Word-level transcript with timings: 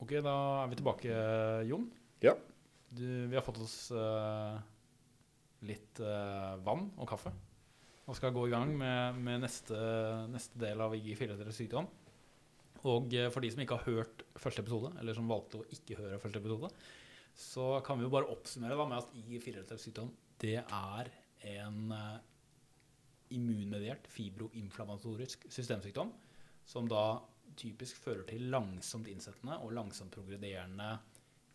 Ok, 0.00 0.14
da 0.24 0.34
er 0.62 0.70
vi 0.70 0.78
tilbake, 0.78 1.16
Jon. 1.68 1.82
Ja. 2.24 2.32
Du, 2.88 3.04
vi 3.28 3.36
har 3.36 3.44
fått 3.44 3.58
oss 3.60 3.90
uh, 3.92 4.56
litt 5.68 6.00
uh, 6.00 6.56
vann 6.64 6.86
og 6.96 7.08
kaffe. 7.10 7.32
Og 8.08 8.16
skal 8.16 8.32
gå 8.32 8.46
i 8.48 8.54
gang 8.54 8.72
med, 8.80 9.18
med 9.20 9.44
neste, 9.44 9.76
neste 10.32 10.56
del 10.62 10.80
av 10.80 10.96
IG4-relatert 10.96 11.54
sykdom. 11.54 11.90
Og 12.88 13.12
uh, 13.12 13.28
for 13.28 13.44
de 13.44 13.52
som 13.52 13.60
ikke 13.60 13.76
har 13.76 13.92
hørt 13.92 14.24
første 14.40 14.64
episode, 14.64 14.94
eller 15.02 15.16
som 15.16 15.28
valgte 15.28 15.60
å 15.60 15.68
ikke 15.76 16.00
høre 16.00 16.20
første 16.22 16.40
episode, 16.40 16.72
så 17.36 17.68
kan 17.84 18.00
vi 18.00 18.08
jo 18.08 18.14
bare 18.16 18.32
oppsummere 18.32 18.80
da 18.80 18.88
med 18.88 19.02
at 19.02 19.12
IG4-relatert 19.20 19.84
sykdom 19.84 20.08
det 20.40 20.62
er 20.64 21.12
en 21.50 21.92
immunmediert 23.30 24.08
fibroinflammatorisk 24.08 25.44
systemsykdom 25.52 26.08
som 26.68 26.88
da 26.88 27.20
typisk 27.58 27.98
fører 28.02 28.26
til 28.28 28.48
langsomt 28.52 29.08
innsettende 29.10 29.58
og 29.64 29.74
langsomt 29.76 30.14
progrederende 30.14 30.92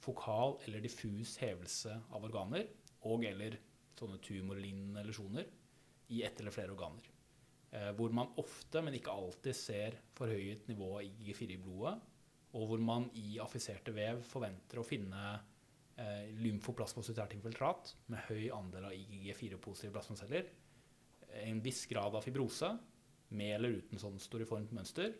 fokal 0.04 0.58
eller 0.66 0.84
diffus 0.84 1.38
hevelse 1.42 1.94
av 2.14 2.26
organer 2.28 2.68
og 3.10 3.26
eller 3.28 3.58
sånne 3.96 4.20
tumorlignende 4.24 5.04
lesjoner 5.08 5.48
i 6.14 6.22
ett 6.26 6.40
eller 6.42 6.54
flere 6.54 6.74
organer. 6.76 7.08
Eh, 7.76 7.92
hvor 7.98 8.14
man 8.14 8.34
ofte, 8.42 8.82
men 8.84 8.96
ikke 8.98 9.14
alltid, 9.14 9.56
ser 9.58 9.98
forhøyet 10.18 10.68
nivå 10.70 10.92
av 11.00 11.06
IG4 11.08 11.56
i 11.56 11.62
blodet, 11.62 11.96
og 12.56 12.70
hvor 12.70 12.84
man 12.84 13.10
i 13.20 13.36
affiserte 13.44 13.92
vev 13.96 14.22
forventer 14.24 14.80
å 14.80 14.86
finne 14.88 15.24
eh, 16.00 16.28
lymfoplasmacytært 16.40 17.36
infiltrat 17.36 17.96
med 18.14 18.30
høy 18.30 18.48
andel 18.56 18.90
av 18.92 18.96
IG4-positive 18.96 19.96
plasmaceller, 19.96 20.52
en 21.42 21.60
viss 21.64 21.84
grad 21.92 22.16
av 22.16 22.24
fibrose, 22.24 22.70
med 23.36 23.56
eller 23.58 23.80
uten 23.82 24.00
sånn 24.00 24.22
storiformt 24.22 24.72
mønster, 24.76 25.16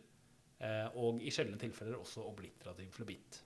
og 0.96 1.18
i 1.20 1.32
sjeldne 1.36 1.58
tilfeller 1.60 1.98
også 2.00 2.24
obliterativ 2.24 2.94
flebitt. 2.96 3.42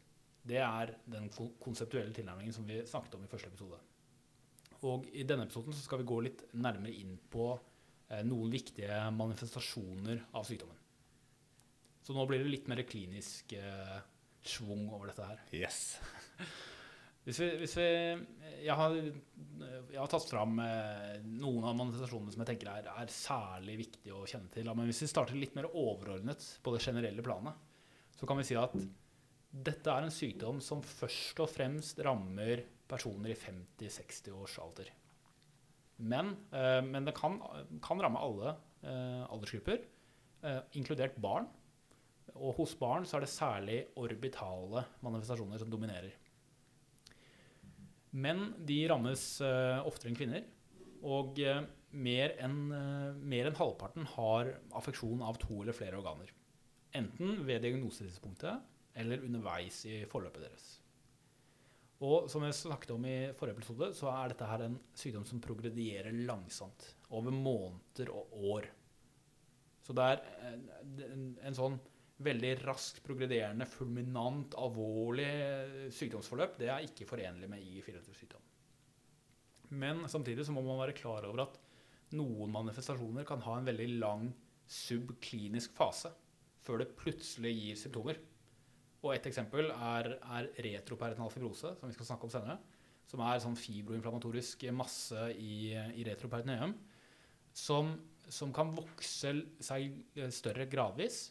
Det 0.46 0.60
er 0.62 0.94
den 1.10 1.28
konseptuelle 1.62 2.14
tilnærmingen 2.14 2.54
som 2.54 2.68
vi 2.68 2.80
snakket 2.88 3.18
om 3.18 3.24
i 3.26 3.32
første 3.32 3.50
episode. 3.50 3.80
Og 4.88 5.10
i 5.12 5.26
denne 5.28 5.46
episoden 5.48 5.76
så 5.76 5.84
skal 5.84 6.02
vi 6.02 6.08
gå 6.08 6.20
litt 6.24 6.46
nærmere 6.56 6.96
inn 6.96 7.18
på 7.32 7.52
eh, 7.52 8.22
noen 8.28 8.52
viktige 8.54 9.02
manifestasjoner 9.16 10.24
av 10.32 10.48
sykdommen. 10.48 10.78
Så 12.06 12.16
nå 12.16 12.24
blir 12.30 12.42
det 12.42 12.54
litt 12.54 12.70
mer 12.72 12.82
klinisk 12.88 13.54
eh, 13.60 13.98
schwung 14.46 14.88
over 14.88 15.12
dette 15.12 15.28
her. 15.28 15.42
Yes. 15.54 15.98
Hvis 17.30 17.40
vi, 17.44 17.48
hvis 17.62 17.76
vi 17.78 17.88
jeg, 18.66 18.74
har, 18.74 18.96
jeg 18.98 20.00
har 20.00 20.10
tatt 20.10 20.26
fram 20.32 20.56
eh, 20.64 21.20
noen 21.30 21.68
av 21.70 21.76
manifestasjonene 21.78 22.34
som 22.34 22.42
jeg 22.42 22.50
tenker 22.50 22.72
er, 22.72 22.88
er 22.90 23.12
særlig 23.14 23.76
viktige 23.84 24.16
å 24.18 24.26
kjenne 24.30 24.50
til. 24.50 24.70
Men 24.74 24.90
hvis 24.90 25.04
vi 25.04 25.10
starter 25.12 25.38
litt 25.38 25.54
mer 25.54 25.68
overordnet 25.70 26.42
på 26.66 26.74
det 26.74 26.82
generelle 26.82 27.22
planet, 27.26 27.60
så 28.18 28.26
kan 28.26 28.40
vi 28.40 28.48
si 28.50 28.58
at 28.58 28.74
dette 29.50 29.94
er 29.94 30.08
en 30.08 30.14
sykdom 30.14 30.58
som 30.62 30.82
først 30.86 31.38
og 31.46 31.52
fremst 31.54 32.02
rammer 32.06 32.64
personer 32.90 33.36
i 33.36 33.38
50-60 33.38 34.34
års 34.34 34.58
alder. 34.64 34.90
Men, 36.02 36.34
eh, 36.50 36.82
men 36.88 37.06
det 37.06 37.14
kan, 37.20 37.38
kan 37.86 38.02
ramme 38.02 38.24
alle 38.26 38.56
eh, 38.82 39.24
aldersgrupper, 39.30 39.86
inkludert 40.80 41.18
barn. 41.20 41.46
Og 42.40 42.54
hos 42.62 42.74
barn 42.80 43.04
så 43.06 43.18
er 43.18 43.26
det 43.26 43.32
særlig 43.34 43.80
orbitale 44.00 44.86
manifestasjoner 45.04 45.60
som 45.62 45.70
dominerer. 45.70 46.14
Menn 48.12 48.54
de 48.66 48.80
rammes 48.90 49.26
eh, 49.46 49.86
oftere 49.86 50.12
enn 50.12 50.18
kvinner. 50.18 50.48
Og 51.06 51.40
eh, 51.44 51.62
mer 51.92 52.36
enn 52.42 52.60
eh, 52.76 53.22
mer 53.34 53.50
enn 53.50 53.58
halvparten 53.60 54.08
har 54.16 54.54
affeksjon 54.78 55.24
av 55.26 55.40
to 55.42 55.62
eller 55.62 55.78
flere 55.78 56.00
organer. 56.00 56.34
Enten 56.98 57.44
ved 57.46 57.64
diagnosetidspunktet 57.66 59.00
eller 59.00 59.26
underveis 59.26 59.84
i 59.88 60.02
forløpet 60.10 60.48
deres. 60.48 60.70
Og 62.00 62.30
som 62.32 62.44
jeg 62.46 62.56
snakket 62.56 62.94
om 62.96 63.06
i 63.06 63.18
forrige 63.38 63.60
episode, 63.60 63.92
så 63.96 64.08
er 64.14 64.32
dette 64.32 64.48
her 64.48 64.64
en 64.66 64.78
sykdom 64.98 65.26
som 65.28 65.42
progredierer 65.44 66.16
langsomt. 66.26 66.94
Over 67.12 67.36
måneder 67.36 68.12
og 68.16 68.36
år. 68.56 68.70
Så 69.84 69.96
det 69.98 70.06
er 70.06 70.22
en, 71.10 71.26
en 71.44 71.58
sånn 71.58 71.78
veldig 72.24 72.52
raskt 72.66 73.00
progrederende, 73.06 73.68
fulminant, 73.70 74.56
alvorlig 74.60 75.30
sykdomsforløp. 75.96 76.58
Det 76.60 76.70
er 76.72 76.86
ikke 76.88 77.08
forenlig 77.08 77.48
med 77.52 77.64
IG4-sykdom. 77.64 78.44
Men 79.80 80.04
samtidig 80.10 80.46
så 80.48 80.54
må 80.56 80.64
man 80.66 80.82
være 80.82 80.98
klar 80.98 81.28
over 81.30 81.46
at 81.46 81.60
noen 82.18 82.52
manifestasjoner 82.52 83.28
kan 83.28 83.44
ha 83.46 83.60
en 83.60 83.70
veldig 83.70 83.88
lang 84.02 84.26
subklinisk 84.70 85.74
fase 85.78 86.12
før 86.66 86.84
det 86.84 86.92
plutselig 86.98 87.54
gir 87.56 87.80
symptomer. 87.80 88.20
Og 89.00 89.14
et 89.14 89.30
eksempel 89.30 89.72
er, 89.72 90.12
er 90.20 90.50
retroperitonal 90.66 91.32
fibrose, 91.32 91.72
som 91.80 91.88
vi 91.88 91.96
skal 91.96 92.10
snakke 92.10 92.28
om 92.28 92.34
senere. 92.34 92.58
Som 93.10 93.24
er 93.26 93.40
sånn 93.42 93.58
fibroinflammatorisk 93.58 94.68
masse 94.76 95.30
i, 95.40 95.72
i 95.72 96.04
retroperitoneum. 96.06 96.76
Som, 97.56 97.94
som 98.28 98.52
kan 98.54 98.74
vokse 98.76 99.32
seg 99.64 99.96
større 100.36 100.68
gradvis, 100.70 101.30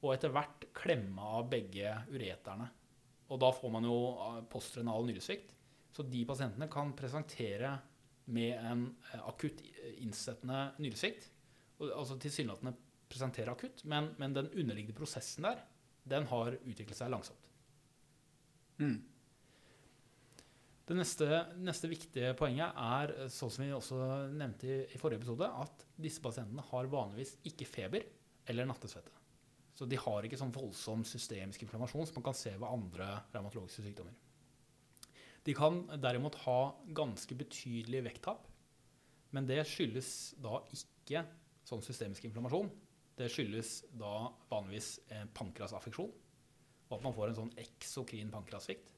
og 0.00 0.14
etter 0.14 0.32
hvert 0.32 0.66
klemme 0.76 1.24
av 1.38 1.48
begge 1.52 1.92
ureterne. 2.10 2.68
Og 3.30 3.40
da 3.40 3.50
får 3.54 3.72
man 3.72 3.86
jo 3.86 3.96
postrenal 4.50 5.06
nyresvikt. 5.06 5.52
Så 5.94 6.06
de 6.06 6.22
pasientene 6.26 6.70
kan 6.70 6.94
presentere 6.96 7.74
med 8.30 8.54
en 8.56 8.86
eh, 9.10 9.22
akutt 9.26 9.62
innsettende 9.98 10.70
nyresvikt. 10.82 11.28
Altså 11.80 12.18
tilsynelatende 12.20 12.74
presentere 13.10 13.52
akutt, 13.52 13.84
men, 13.90 14.12
men 14.20 14.34
den 14.36 14.50
underliggende 14.52 14.96
prosessen 14.96 15.46
der, 15.48 15.62
den 16.10 16.28
har 16.30 16.54
utviklet 16.60 16.98
seg 16.98 17.10
langsomt. 17.12 17.48
Mm. 18.80 19.00
Det 20.90 20.96
neste, 20.98 21.26
neste 21.62 21.90
viktige 21.90 22.32
poenget 22.38 22.74
er, 22.74 23.12
sånn 23.30 23.52
som 23.52 23.64
vi 23.64 23.70
også 23.74 23.98
nevnte 24.34 24.66
i, 24.66 24.78
i 24.94 24.98
forrige 24.98 25.22
episode, 25.22 25.46
at 25.46 25.84
disse 26.00 26.22
pasientene 26.22 26.64
har 26.70 26.90
vanligvis 26.90 27.36
ikke 27.50 27.68
feber 27.68 28.06
eller 28.50 28.66
nattesvette. 28.66 29.19
Så 29.80 29.86
de 29.88 29.96
har 29.96 30.26
ikke 30.28 30.36
sånn 30.36 30.52
voldsom 30.52 31.06
systemisk 31.08 31.62
inflammasjon 31.64 32.04
som 32.04 32.18
man 32.18 32.26
kan 32.26 32.36
se 32.36 32.50
ved 32.52 32.68
andre 32.68 33.06
revmatologiske 33.32 33.86
sykdommer. 33.86 34.12
De 35.48 35.54
kan 35.56 35.78
derimot 35.96 36.36
ha 36.42 36.58
ganske 36.92 37.32
betydelig 37.40 38.02
vekttap, 38.10 38.44
men 39.32 39.48
det 39.48 39.62
skyldes 39.64 40.10
da 40.44 40.58
ikke 40.76 41.22
sånn 41.64 41.80
systemisk 41.80 42.28
inflammasjon. 42.28 42.68
Det 43.16 43.30
skyldes 43.32 43.72
da 43.96 44.28
vanligvis 44.50 44.98
en 45.16 45.32
pankrasaffeksjon, 45.40 46.12
og 46.90 46.98
at 46.98 47.08
man 47.08 47.16
får 47.16 47.30
en 47.32 47.40
sånn 47.40 47.56
eksokrin 47.64 48.28
pankrassvikt 48.36 48.92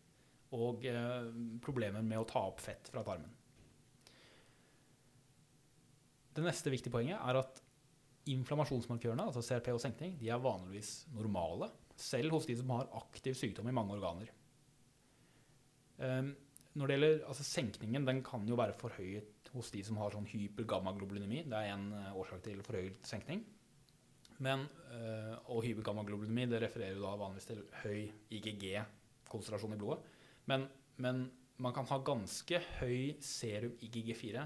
og 0.59 0.83
eh, 0.91 1.31
problemer 1.63 2.03
med 2.03 2.25
å 2.25 2.27
ta 2.27 2.43
opp 2.51 2.59
fett 2.67 2.91
fra 2.91 3.07
tarmen. 3.07 3.31
Det 6.35 6.43
neste 6.43 6.75
viktige 6.75 6.91
poenget 6.91 7.23
er 7.23 7.39
at 7.39 7.62
inflammasjonsmarkørene, 8.31 9.25
altså 9.27 9.43
CRP 9.43 9.73
og 9.75 9.81
senkning, 9.83 10.15
de 10.21 10.31
er 10.31 10.43
vanligvis 10.43 10.93
normale, 11.17 11.71
selv 11.99 12.37
hos 12.37 12.47
de 12.49 12.57
som 12.59 12.71
har 12.75 12.91
aktiv 12.99 13.35
sykdom 13.39 13.69
i 13.69 13.75
mange 13.75 13.97
organer. 13.97 14.31
Um, 16.03 16.33
når 16.73 16.89
det 16.89 16.95
gjelder 16.97 17.25
altså 17.29 17.45
Senkningen 17.45 18.07
den 18.09 18.23
kan 18.25 18.47
jo 18.49 18.57
være 18.59 18.75
forhøyet 18.79 19.51
hos 19.53 19.69
de 19.75 19.83
som 19.85 19.99
har 20.01 20.15
sånn 20.15 20.29
hypergammaglobulinemi. 20.31 21.43
Det 21.51 21.59
er 21.59 21.75
en 21.75 21.91
uh, 21.93 22.15
årsak 22.17 22.41
til 22.47 22.63
forhøyet 22.65 23.05
senkning. 23.07 23.43
Men, 24.43 24.65
uh, 24.89 25.37
og 25.53 25.63
hypergammaglobulinemi 25.67 26.49
det 26.51 26.63
refererer 26.65 26.97
jo 26.97 27.05
da 27.05 27.13
vanligvis 27.21 27.51
til 27.51 27.61
høy 27.83 28.01
IGG-konsentrasjon 28.39 29.77
i 29.77 29.81
blodet. 29.83 30.01
Men, 30.51 30.67
men, 30.97 31.27
man 31.63 31.75
kan 31.77 31.87
ha 31.93 32.01
ganske 32.03 32.59
høy 32.81 33.21
serum 33.23 33.77
IGG4 33.85 34.41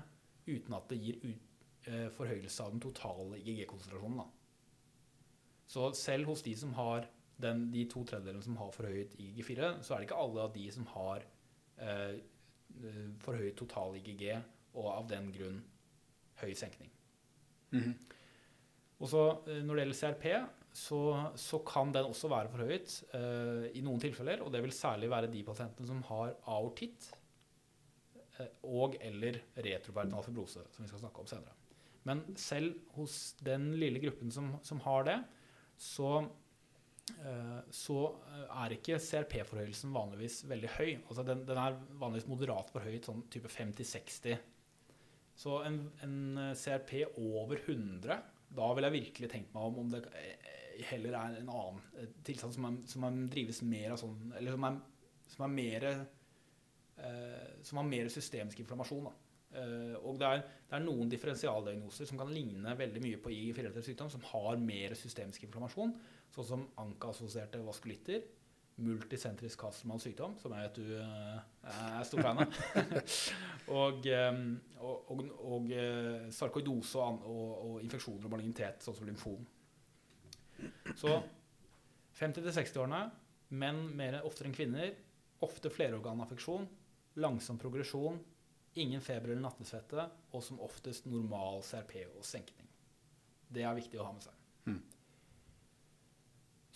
uten 0.50 0.74
at 0.76 0.90
det 0.90 0.98
gir 1.00 1.22
ut, 1.22 1.55
forhøyelse 1.86 2.64
av 2.64 2.72
den 2.74 2.82
totale 2.82 3.38
IGG-konsentrasjonen. 3.38 4.32
Så 5.70 5.90
selv 5.98 6.30
hos 6.30 6.42
de 6.46 6.54
som 6.58 6.72
har 6.78 7.06
den, 7.42 7.66
de 7.72 7.84
to 7.90 8.02
tredjedelene 8.06 8.44
som 8.44 8.56
har 8.60 8.72
forhøyet 8.74 9.16
IGG4, 9.20 9.72
så 9.84 9.94
er 9.94 10.02
det 10.02 10.08
ikke 10.08 10.20
alle 10.22 10.44
av 10.46 10.52
de 10.54 10.66
som 10.72 10.86
har 10.94 11.24
eh, 11.82 12.18
forhøyet 13.24 13.58
total 13.58 13.98
IGG 14.00 14.28
og 14.76 14.88
av 14.92 15.08
den 15.10 15.32
grunn 15.34 15.58
høy 16.42 16.52
senkning. 16.58 16.92
Mhm. 17.74 17.96
Og 18.96 19.10
så 19.12 19.22
eh, 19.50 19.60
Når 19.60 19.74
det 19.74 19.82
gjelder 19.84 20.00
CRP, 20.00 20.26
så, 20.76 21.00
så 21.40 21.60
kan 21.64 21.92
den 21.92 22.08
også 22.08 22.28
være 22.32 22.52
forhøyet 22.52 22.96
eh, 23.16 23.68
i 23.76 23.84
noen 23.84 24.00
tilfeller. 24.00 24.42
Og 24.44 24.52
det 24.52 24.62
vil 24.64 24.74
særlig 24.76 25.10
være 25.12 25.32
de 25.32 25.44
pasientene 25.44 25.88
som 25.88 26.02
har 26.10 26.34
aortitt 26.52 27.10
eh, 28.38 28.50
og 28.64 28.96
eller 29.00 29.42
retroperinal 29.56 30.24
fibrose, 30.24 30.64
som 30.72 30.84
vi 30.84 30.90
skal 30.92 31.04
snakke 31.04 31.24
om 31.24 31.30
senere. 31.30 31.56
Men 32.06 32.22
selv 32.38 32.76
hos 32.96 33.36
den 33.44 33.72
lille 33.80 34.02
gruppen 34.02 34.32
som, 34.34 34.52
som 34.66 34.80
har 34.86 35.06
det, 35.08 35.16
så 35.76 36.10
eh, 36.22 37.62
så 37.74 37.98
er 38.46 38.76
ikke 38.76 39.00
CRP-forhøyelsen 39.02 39.94
vanligvis 39.94 40.42
veldig 40.50 40.74
høy. 40.78 40.90
Altså 41.08 41.26
den, 41.26 41.42
den 41.48 41.60
er 41.62 41.80
vanligvis 41.98 42.28
moderat 42.30 42.70
forhøyet, 42.74 43.08
sånn 43.08 43.26
type 43.32 43.50
50-60. 43.52 44.38
Så 45.36 45.58
en, 45.68 45.82
en 46.06 46.54
CRP 46.56 47.02
over 47.20 47.58
100, 47.60 48.22
da 48.56 48.68
vil 48.72 48.86
jeg 48.86 48.96
virkelig 49.00 49.32
tenkt 49.32 49.52
meg 49.52 49.66
om 49.68 49.82
om 49.82 49.90
det 49.92 50.06
eh, 50.16 50.46
heller 50.90 51.16
er 51.18 51.38
en 51.40 51.50
annen 51.50 51.80
eh, 51.98 52.08
tilstand 52.26 52.54
som, 52.56 52.78
som 52.88 53.06
er, 53.08 53.18
drives 53.32 53.62
mer 53.66 53.94
av 53.94 54.00
sånn 54.00 54.32
Eller 54.38 54.56
som 54.56 54.66
er, 54.68 54.78
som 55.32 55.44
er 55.46 55.52
mer 55.52 55.86
eh, 55.90 57.46
Som 57.66 57.80
har 57.80 57.88
mer 57.88 58.10
systemisk 58.12 58.60
inflammasjon. 58.62 59.08
Da. 59.08 59.14
Eh, 59.56 59.96
og 60.02 60.18
det 60.20 60.28
er, 60.28 60.42
det 60.68 60.78
er 60.78 60.84
noen 60.84 61.10
differensialdiagnoser 61.12 62.08
som 62.08 62.20
kan 62.20 62.32
ligne 62.32 62.74
veldig 62.78 63.02
mye 63.04 63.20
på 63.22 63.32
IG4-relatert 63.32 63.88
sykdom, 63.88 64.10
som 64.12 64.24
har 64.32 64.58
mer 64.60 64.96
systemisk 64.98 65.46
inflammasjon, 65.46 65.94
sånn 66.34 66.50
som 66.50 66.66
anka-assosierte 66.82 67.62
vaskulitter, 67.64 68.26
multisentrisk 68.76 69.62
Castleman 69.62 70.00
sykdom, 70.02 70.34
som 70.36 70.52
jeg 70.52 70.66
vet 70.66 70.80
du 70.82 70.88
eh, 71.00 71.38
er 71.72 72.04
stor 72.04 72.20
fan 72.26 72.42
av, 72.42 72.58
og, 73.80 74.08
eh, 74.12 74.40
og, 74.84 75.12
og, 75.14 75.22
og 75.48 75.72
eh, 75.72 76.26
sarkoidose 76.36 77.00
og, 77.00 77.24
og, 77.24 77.54
og 77.70 77.78
infeksjoner 77.86 78.28
og 78.28 78.36
malignitet, 78.36 78.84
sånn 78.84 78.98
som 78.98 79.08
lymfom. 79.08 79.46
Så 80.96 81.16
50-60-årene, 82.20 83.00
menn 83.56 83.82
mer 83.96 84.20
oftere 84.26 84.50
enn 84.50 84.56
kvinner, 84.56 84.92
ofte 85.44 85.72
flerorganaffeksjon, 85.72 86.68
langsom 87.22 87.60
progresjon, 87.60 88.20
ingen 88.80 89.00
feber 89.04 89.32
eller 89.32 89.44
nattesvette, 89.46 90.08
og 90.32 90.42
som 90.44 90.60
oftest 90.64 91.06
normal 91.10 91.62
CRP 91.66 91.98
og 92.10 92.24
senkning. 92.26 92.68
Det 93.48 93.62
er 93.64 93.76
viktig 93.78 94.00
å 94.00 94.06
ha 94.08 94.12
med 94.16 94.24
seg. 94.26 94.32
Mm. 94.66 94.80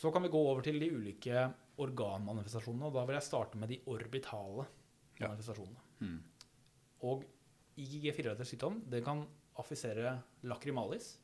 Så 0.00 0.12
kan 0.14 0.24
vi 0.24 0.32
gå 0.32 0.40
over 0.40 0.64
til 0.64 0.78
de 0.80 0.88
ulike 0.94 1.44
organmanifestasjonene, 1.80 2.88
og 2.88 2.94
da 2.96 3.04
vil 3.08 3.18
jeg 3.18 3.26
starte 3.28 3.60
med 3.60 3.72
de 3.72 3.80
orbitale 3.90 4.66
Ja. 5.20 5.28
manifestasjonene. 5.28 5.82
Mm. 6.00 6.22
Og 7.08 7.24
IGG4-relatert 7.76 8.48
sykdom 8.48 8.80
det 8.88 9.02
kan 9.04 9.26
affisere 9.60 10.14
lakrimalis, 10.48 11.18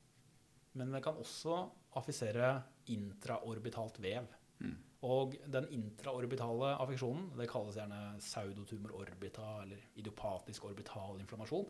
men 0.77 0.93
det 0.93 1.03
kan 1.05 1.17
også 1.17 1.71
affisere 1.97 2.63
intraorbitalt 2.93 3.99
vev. 4.05 4.27
Mm. 4.61 4.77
Og 5.05 5.37
den 5.53 5.67
intraorbitale 5.77 6.73
affeksjonen 6.81 7.29
det 7.37 7.49
kalles 7.51 7.77
gjerne 7.77 8.17
pseudotumor 8.23 8.95
orbita 8.97 9.49
eller 9.65 9.83
idiopatisk 10.01 10.65
orbital 10.65 11.21
inflammasjon. 11.21 11.69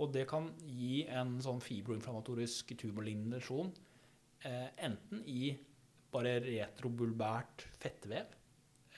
Og 0.00 0.12
det 0.12 0.24
kan 0.28 0.48
gi 0.64 1.04
en 1.08 1.36
sånn 1.44 1.60
fibroinflammatorisk 1.64 2.72
tumorlignende 2.80 3.40
lesjon 3.40 3.70
eh, 4.44 4.68
enten 4.84 5.22
i 5.28 5.54
bare 6.12 6.38
retrobulbært 6.44 7.66
fettvev 7.80 8.34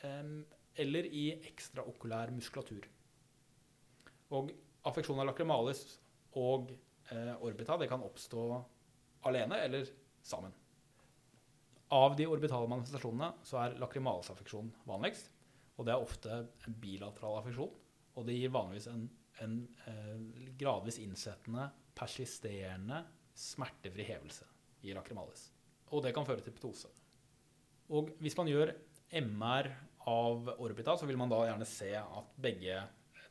eh, 0.07 0.33
eller 0.79 1.11
i 1.11 1.27
ekstraokulær 1.51 2.35
muskulatur. 2.35 2.87
Og 4.35 4.53
affeksjon 4.87 5.23
av 5.23 5.31
lacrimalis 5.31 5.85
og 6.39 6.73
eh, 7.11 7.35
orbita 7.43 7.79
det 7.81 7.91
kan 7.91 8.05
oppstå 8.07 8.49
alene 9.29 9.63
eller 9.67 9.91
sammen. 10.23 10.55
Av 11.95 12.17
de 12.17 12.27
orbitale 12.29 12.69
manifestasjonene 12.69 13.47
så 13.49 13.63
er 13.63 13.77
lakrimalisaffeksjon 13.81 14.73
vanligst. 14.89 15.31
Og 15.79 15.87
det 15.87 15.95
er 15.95 16.05
ofte 16.05 16.41
en 16.67 16.77
bilateral 16.83 17.39
affeksjon. 17.41 17.71
Og 18.19 18.27
det 18.27 18.37
gir 18.37 18.53
vanligvis 18.53 18.89
en, 18.91 19.07
en 19.45 19.59
eh, 19.89 20.49
gradvis 20.59 20.99
innsettende, 21.01 21.69
persisterende, 21.99 23.05
smertefri 23.39 24.05
hevelse 24.09 24.49
i 24.85 24.95
lakrimalis. 24.97 25.49
Og 25.95 26.03
det 26.05 26.13
kan 26.17 26.27
føre 26.29 26.45
til 26.45 26.55
ptose. 26.57 26.91
Og 27.95 28.11
hvis 28.21 28.37
man 28.37 28.51
gjør 28.51 28.75
MR 29.23 29.71
av 30.09 30.51
orbita, 30.59 30.97
så 30.99 31.09
vil 31.09 31.19
man 31.21 31.31
da 31.33 31.41
gjerne 31.47 31.69
se 31.69 31.93
at 31.97 32.35
begge 32.43 32.83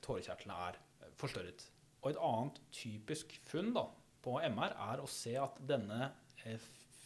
tårekjertlene 0.06 0.58
er 0.70 0.80
forstørret. 1.20 1.68
Og 2.02 2.12
et 2.12 2.22
annet 2.24 2.60
typisk 2.74 3.36
funn 3.50 3.74
da, 3.76 3.86
på 4.24 4.38
MR 4.50 4.74
er 4.88 5.02
å 5.04 5.10
se 5.12 5.36
at 5.40 5.60
denne 5.68 6.10
eh, 6.46 6.58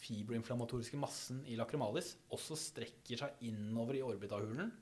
fibroinflammatoriske 0.02 0.98
massen 1.00 1.42
i 1.46 1.56
lacrimalis 1.58 2.16
også 2.34 2.58
strekker 2.58 3.22
seg 3.22 3.44
innover 3.48 3.98
i 3.98 4.04
orbitahulen 4.06 4.72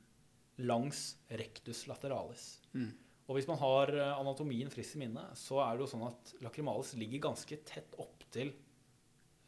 langs 0.64 1.14
rectus 1.40 1.86
lateralis. 1.88 2.58
Mm. 2.74 2.90
Og 3.30 3.36
hvis 3.36 3.48
man 3.48 3.60
har 3.60 3.92
eh, 3.94 4.16
anatomien 4.18 4.72
frisk 4.72 4.96
i 4.96 5.04
minne, 5.04 5.22
så 5.38 5.60
er 5.64 5.76
det 5.76 5.84
jo 5.84 5.92
sånn 5.92 6.08
at 6.08 6.32
lacrimalis 6.42 6.96
ligger 6.98 7.28
ganske 7.28 7.60
tett 7.68 7.94
opptil 8.02 8.50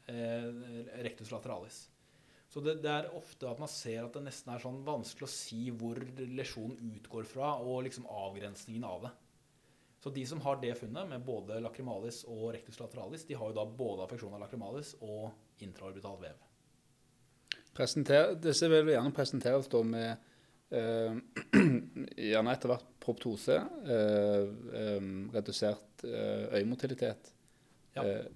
eh, 0.06 0.46
rectus 1.02 1.32
lateralis. 1.34 1.82
Så 2.52 2.60
det, 2.60 2.76
det 2.84 2.92
er 2.92 3.10
ofte 3.16 3.48
at 3.48 3.60
man 3.60 3.70
ser 3.70 4.04
at 4.04 4.14
det 4.14 4.26
nesten 4.26 4.52
er 4.52 4.62
sånn 4.62 4.82
vanskelig 4.86 5.26
å 5.26 5.32
si 5.34 5.64
hvor 5.72 5.98
lesjonen 6.20 6.94
utgår 6.98 7.26
fra, 7.26 7.54
og 7.64 7.86
liksom 7.88 8.06
avgrensningen 8.06 8.84
av 8.86 9.06
det. 9.06 9.12
Så 10.02 10.10
de 10.12 10.24
som 10.26 10.40
har 10.44 10.58
det 10.60 10.74
funnet, 10.76 11.08
med 11.08 11.24
både 11.24 11.60
lacrimalis 11.62 12.24
og 12.28 12.50
rectus 12.56 12.80
lateralis, 12.80 13.24
de 13.24 13.38
har 13.38 13.50
jo 13.50 13.56
da 13.56 13.64
både 13.64 14.04
affeksjon 14.04 14.34
av 14.34 14.42
lacrimalis 14.44 14.96
og 15.00 15.30
intraorbital 15.64 16.18
vev. 16.22 16.38
Presenter, 17.72 18.34
disse 18.36 18.68
vil 18.68 18.90
gjerne 18.92 19.12
presenteres 19.16 19.68
da 19.72 19.80
med 19.86 20.10
eh, 20.76 21.16
gjerne 22.32 22.52
etter 22.52 22.72
hvert 22.74 22.90
proptose, 23.02 23.56
eh, 23.88 24.50
eh, 24.82 25.06
redusert 25.34 26.04
eh, 26.08 26.48
øyemotilitet, 26.60 27.32
Ja. 27.96 28.04
eh, 28.04 28.26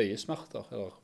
øyesmerter, 0.00 0.64
eller 0.72 0.94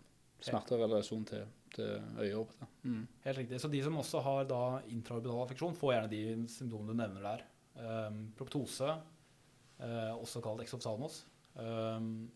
smerter 0.43 0.79
i 0.79 0.82
relasjon 0.87 1.25
til, 1.26 1.44
til 1.75 1.91
øyeorbita. 2.19 2.67
Mm. 2.82 3.03
Helt 3.25 3.38
riktig. 3.38 3.61
Så 3.61 3.69
de 3.69 3.82
som 3.82 3.99
også 3.99 4.20
har 4.25 4.44
da 4.50 4.62
intraorbital 4.91 5.43
affeksjon, 5.44 5.75
får 5.79 5.93
gjerne 5.93 6.11
de 6.11 6.49
symptomene 6.49 6.94
du 6.94 6.99
nevner 7.03 7.23
der. 7.26 7.44
Um, 7.76 8.32
proptose, 8.38 8.88
uh, 8.88 10.14
også 10.17 10.41
kalt 10.41 10.62
exophthalmos. 10.64 11.19
Um, 11.61 12.31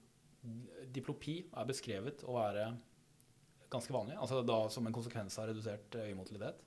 diplopi 0.94 1.38
er 1.56 1.68
beskrevet 1.70 2.22
å 2.28 2.34
være 2.36 2.66
ganske 3.70 3.94
vanlig, 3.94 4.16
altså 4.18 4.42
da 4.46 4.58
som 4.72 4.86
en 4.86 4.94
konsekvens 4.94 5.38
av 5.38 5.50
redusert 5.50 5.94
øyemotilitet. 6.00 6.64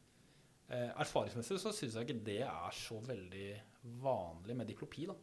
Eh, 0.71 0.89
erfaringsmessig 1.03 1.59
så 1.61 1.73
syns 1.75 1.97
jeg 1.97 2.07
ikke 2.07 2.25
det 2.25 2.41
er 2.47 2.77
så 2.77 2.99
veldig 3.03 3.49
vanlig 4.03 4.55
med 4.57 4.69
diplopi. 4.71 5.07
da. 5.09 5.15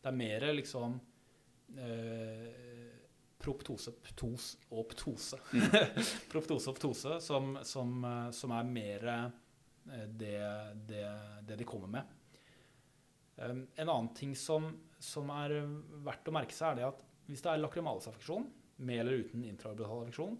Det 0.00 0.10
er 0.10 0.16
mer 0.16 0.46
liksom 0.56 0.96
eh, 1.76 2.86
proptose, 3.42 3.92
ptos 4.02 4.54
og 4.72 4.88
ptose. 4.94 5.40
proptose 6.32 6.72
og 6.72 6.78
ptose 6.78 7.20
som, 7.24 7.56
som, 7.68 7.96
eh, 8.04 8.30
som 8.36 8.56
er 8.56 8.70
mer 8.70 9.08
eh, 9.12 10.06
det, 10.08 10.38
det, 10.88 11.06
det 11.46 11.60
de 11.60 11.68
kommer 11.68 11.92
med. 11.98 12.14
Um, 13.36 13.66
en 13.76 13.88
annen 13.90 14.14
ting 14.16 14.32
som, 14.32 14.70
som 14.98 15.28
er 15.34 15.58
verdt 16.06 16.30
å 16.30 16.32
merke 16.32 16.56
seg, 16.56 16.72
er 16.72 16.78
det 16.78 16.86
at 16.88 17.02
hvis 17.26 17.42
det 17.44 17.50
er 17.52 17.60
lakrimalisaffeksjon, 17.60 18.46
med 18.76 19.00
eller 19.02 19.24
uten 19.24 19.44
intraorbital 19.44 20.02
affeksjon, 20.04 20.38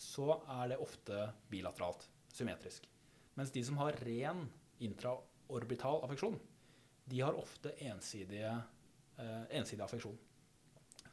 så 0.00 0.40
er 0.60 0.72
det 0.72 0.80
ofte 0.82 1.28
bilateralt, 1.50 2.08
symmetrisk. 2.34 2.88
Mens 3.38 3.52
de 3.54 3.62
som 3.66 3.78
har 3.82 3.96
ren 4.06 4.44
intraorbital 4.84 6.02
affeksjon, 6.06 6.38
de 7.04 7.20
har 7.20 7.36
ofte 7.38 7.74
ensidige, 7.84 8.52
eh, 9.18 9.42
ensidig 9.58 9.84
affeksjon. 9.84 10.16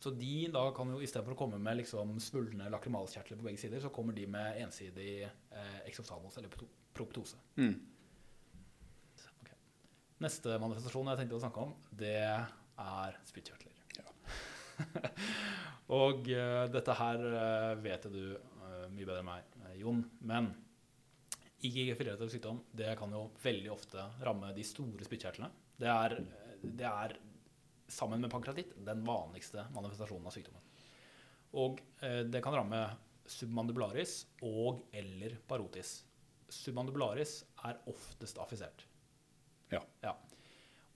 Så 0.01 0.09
de 0.17 0.47
da 0.49 0.63
kan 0.73 0.89
jo 0.89 1.01
istedenfor 1.03 1.35
å 1.35 1.37
komme 1.43 1.59
med 1.61 1.77
liksom 1.77 2.15
svulne 2.23 2.69
lakrimalkjertler 2.73 3.37
på 3.37 3.45
begge 3.45 3.61
sider, 3.61 3.81
så 3.83 3.91
kommer 3.93 4.15
de 4.17 4.25
med 4.25 4.57
ensidig 4.63 5.23
eh, 5.27 5.79
exophthalmos 5.85 6.37
eller 6.37 6.49
proptose. 6.93 7.37
Mm. 7.57 7.75
Neste 10.21 10.57
manifestasjon 10.61 11.09
jeg 11.11 11.21
tenkte 11.21 11.37
å 11.37 11.41
snakke 11.41 11.65
om, 11.65 11.75
det 11.97 12.17
er 12.21 13.21
spyttkjertler. 13.29 13.69
og 16.01 16.27
uh, 16.29 16.65
dette 16.73 16.93
her 16.97 17.23
uh, 17.25 17.73
vet 17.81 18.05
du 18.09 18.21
mye 18.89 19.07
bedre 19.07 19.21
enn 19.21 19.29
meg, 19.29 19.55
eh, 19.65 19.79
Jon. 19.81 20.03
Men 20.27 20.51
IGG-4-relatert 21.61 22.33
sykdom 22.33 22.61
det 22.73 22.95
kan 22.97 23.11
jo 23.13 23.27
veldig 23.43 23.71
ofte 23.73 24.07
ramme 24.25 24.53
de 24.55 24.65
store 24.65 25.05
spyttkjertlene. 25.05 25.51
Det 25.81 25.91
det 26.61 26.85
er, 26.85 27.15
sammen 27.91 28.21
med 28.21 28.31
pankreatitt, 28.31 28.75
den 28.85 29.01
vanligste 29.03 29.65
manifestasjonen 29.75 30.29
av 30.29 30.35
sykdommen. 30.35 30.67
Og 31.59 31.81
eh, 32.05 32.21
det 32.23 32.41
kan 32.43 32.55
ramme 32.55 32.79
submandibularis 33.27 34.13
og 34.47 34.85
eller 34.95 35.35
parotis. 35.47 35.99
Submandibularis 36.51 37.41
er 37.67 37.81
oftest 37.91 38.39
affisert. 38.43 38.85
Ja. 39.71 40.13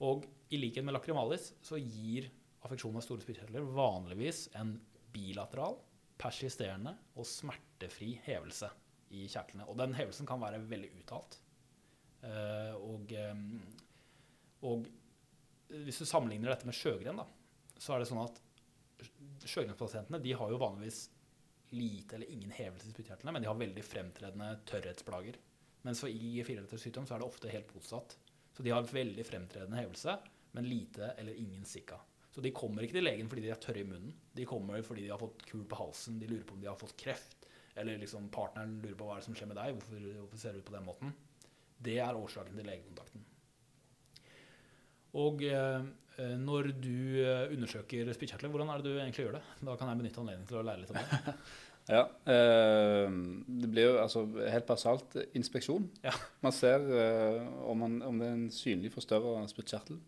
Og 0.04 0.26
i 0.52 0.58
likhet 0.60 0.84
med 0.84 0.96
lakrimalis 0.96 1.50
så 1.64 1.78
gir 1.80 2.28
affeksjon 2.66 2.96
av 2.98 3.04
store 3.04 3.24
spyttkjertler 3.24 3.64
vanligvis 3.76 4.46
en 4.60 4.74
bilateral, 5.14 5.78
persisterende 6.20 6.94
og 7.16 7.28
smertefri 7.28 8.14
hevelse 8.26 8.70
i 9.14 9.26
kjertlene. 9.30 9.66
Og 9.70 9.78
den 9.78 9.94
hevelsen 9.96 10.28
kan 10.28 10.40
være 10.42 10.62
veldig 10.66 10.92
uttalt. 11.00 11.38
Eh, 12.26 12.74
og, 12.76 13.12
eh, 13.12 13.42
og 14.66 14.88
hvis 15.86 16.00
du 16.00 16.06
sammenligner 16.08 16.52
dette 16.52 16.68
med 16.68 16.76
sjøgren, 16.76 17.20
da, 17.20 17.26
så 17.76 17.94
er 17.94 18.02
det 18.02 18.08
sånn 18.10 18.24
at 18.24 18.40
sjøgrenspasientene 19.46 20.22
de 20.22 20.32
har 20.38 20.50
jo 20.50 20.60
vanligvis 20.60 21.06
lite 21.76 22.16
eller 22.16 22.30
ingen 22.30 22.52
hevelse 22.54 22.88
i 22.88 22.94
spyttkjertlene, 22.94 23.34
men 23.34 23.44
de 23.44 23.50
har 23.50 23.58
veldig 23.58 23.84
fremtredende 23.84 24.52
tørrhetsplager. 24.70 25.38
Mens 25.86 26.02
for 26.02 26.10
IG4-relatert 26.10 26.82
sykdom 26.82 27.06
så 27.06 27.16
er 27.16 27.22
det 27.22 27.28
ofte 27.28 27.52
helt 27.52 27.72
motsatt. 27.74 28.16
Så 28.56 28.64
de 28.64 28.72
har 28.72 28.86
veldig 28.88 29.24
fremtredende 29.26 29.82
hevelse, 29.82 30.16
men 30.56 30.68
lite 30.70 31.12
eller 31.20 31.36
ingen 31.36 31.66
sikka. 31.68 31.98
Så 32.36 32.42
de 32.44 32.52
kommer 32.52 32.84
ikke 32.84 32.98
til 32.98 33.06
legen 33.06 33.28
fordi 33.32 33.46
de 33.46 33.52
er 33.54 33.60
tørre 33.64 33.80
i 33.80 33.88
munnen. 33.88 34.12
De 34.36 34.44
kommer 34.44 34.82
fordi 34.84 35.06
de 35.06 35.12
har 35.14 35.20
fått 35.20 35.46
kul 35.48 35.62
på 35.64 35.78
halsen, 35.80 36.18
de 36.20 36.28
lurer 36.28 36.44
på 36.44 36.58
om 36.58 36.60
de 36.60 36.68
har 36.68 36.76
fått 36.76 36.92
kreft, 37.00 37.46
eller 37.80 37.96
liksom 38.02 38.28
partneren 38.32 38.74
lurer 38.82 38.98
på 38.98 39.08
hva 39.08 39.16
er 39.16 39.22
det 39.22 39.28
som 39.30 39.38
skjer 39.38 39.48
med 39.48 39.56
deg, 39.56 39.78
hvorfor, 39.78 40.02
hvorfor 40.18 40.42
ser 40.42 40.52
du 40.52 40.60
ut 40.60 40.68
på 40.68 40.74
den 40.76 40.84
måten, 40.84 41.14
det 41.86 41.96
er 42.04 42.18
årsaken 42.18 42.60
til 42.60 42.68
legekontakten. 42.68 43.24
Og 45.16 45.46
eh, 45.48 45.86
når 46.36 46.74
du 46.76 47.22
eh, 47.22 47.46
undersøker 47.54 48.12
spyttkjertler, 48.12 48.52
hvordan 48.52 48.72
er 48.72 48.82
det 48.82 48.92
du 48.92 48.98
egentlig 48.98 49.24
gjør 49.24 49.38
det? 49.38 49.46
Da 49.64 49.76
kan 49.80 49.88
jeg 49.88 50.02
benytte 50.02 50.20
anledningen 50.20 50.50
til 50.50 50.60
å 50.60 50.66
lære 50.66 50.84
litt 50.84 50.92
om 50.92 51.00
det. 51.00 51.38
Ja. 51.86 52.00
Eh, 52.26 53.12
det 53.46 53.68
blir 53.70 53.92
jo 53.92 53.98
altså 54.02 54.24
helt 54.26 54.66
basalt 54.66 55.12
inspeksjon. 55.38 55.84
Ja. 56.02 56.10
Man 56.42 56.54
ser 56.54 56.82
eh, 56.82 57.44
om, 57.62 57.78
man, 57.78 58.00
om, 58.02 58.18
det 58.18 58.26
er 58.26 58.34
en 58.34 58.48
synlig 58.50 58.90
forstørra 58.90 59.44
spyttkjertel. 59.52 60.00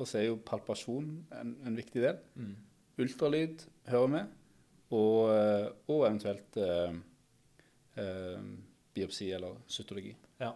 Og 0.00 0.08
så 0.08 0.20
er 0.20 0.28
jo 0.30 0.40
palpasjon 0.46 1.08
en, 1.36 1.54
en 1.68 1.76
viktig 1.76 2.02
del. 2.02 2.18
Mm. 2.40 2.54
Ultralyd 3.00 3.64
hører 3.90 4.12
med. 4.14 4.36
Og, 4.96 5.30
eh, 5.30 5.68
og 5.92 6.06
eventuelt 6.08 6.56
eh, 6.58 6.96
eh, 8.02 8.42
biopsi 8.96 9.30
eller 9.36 9.60
cytologi. 9.70 10.16
Ja. 10.40 10.50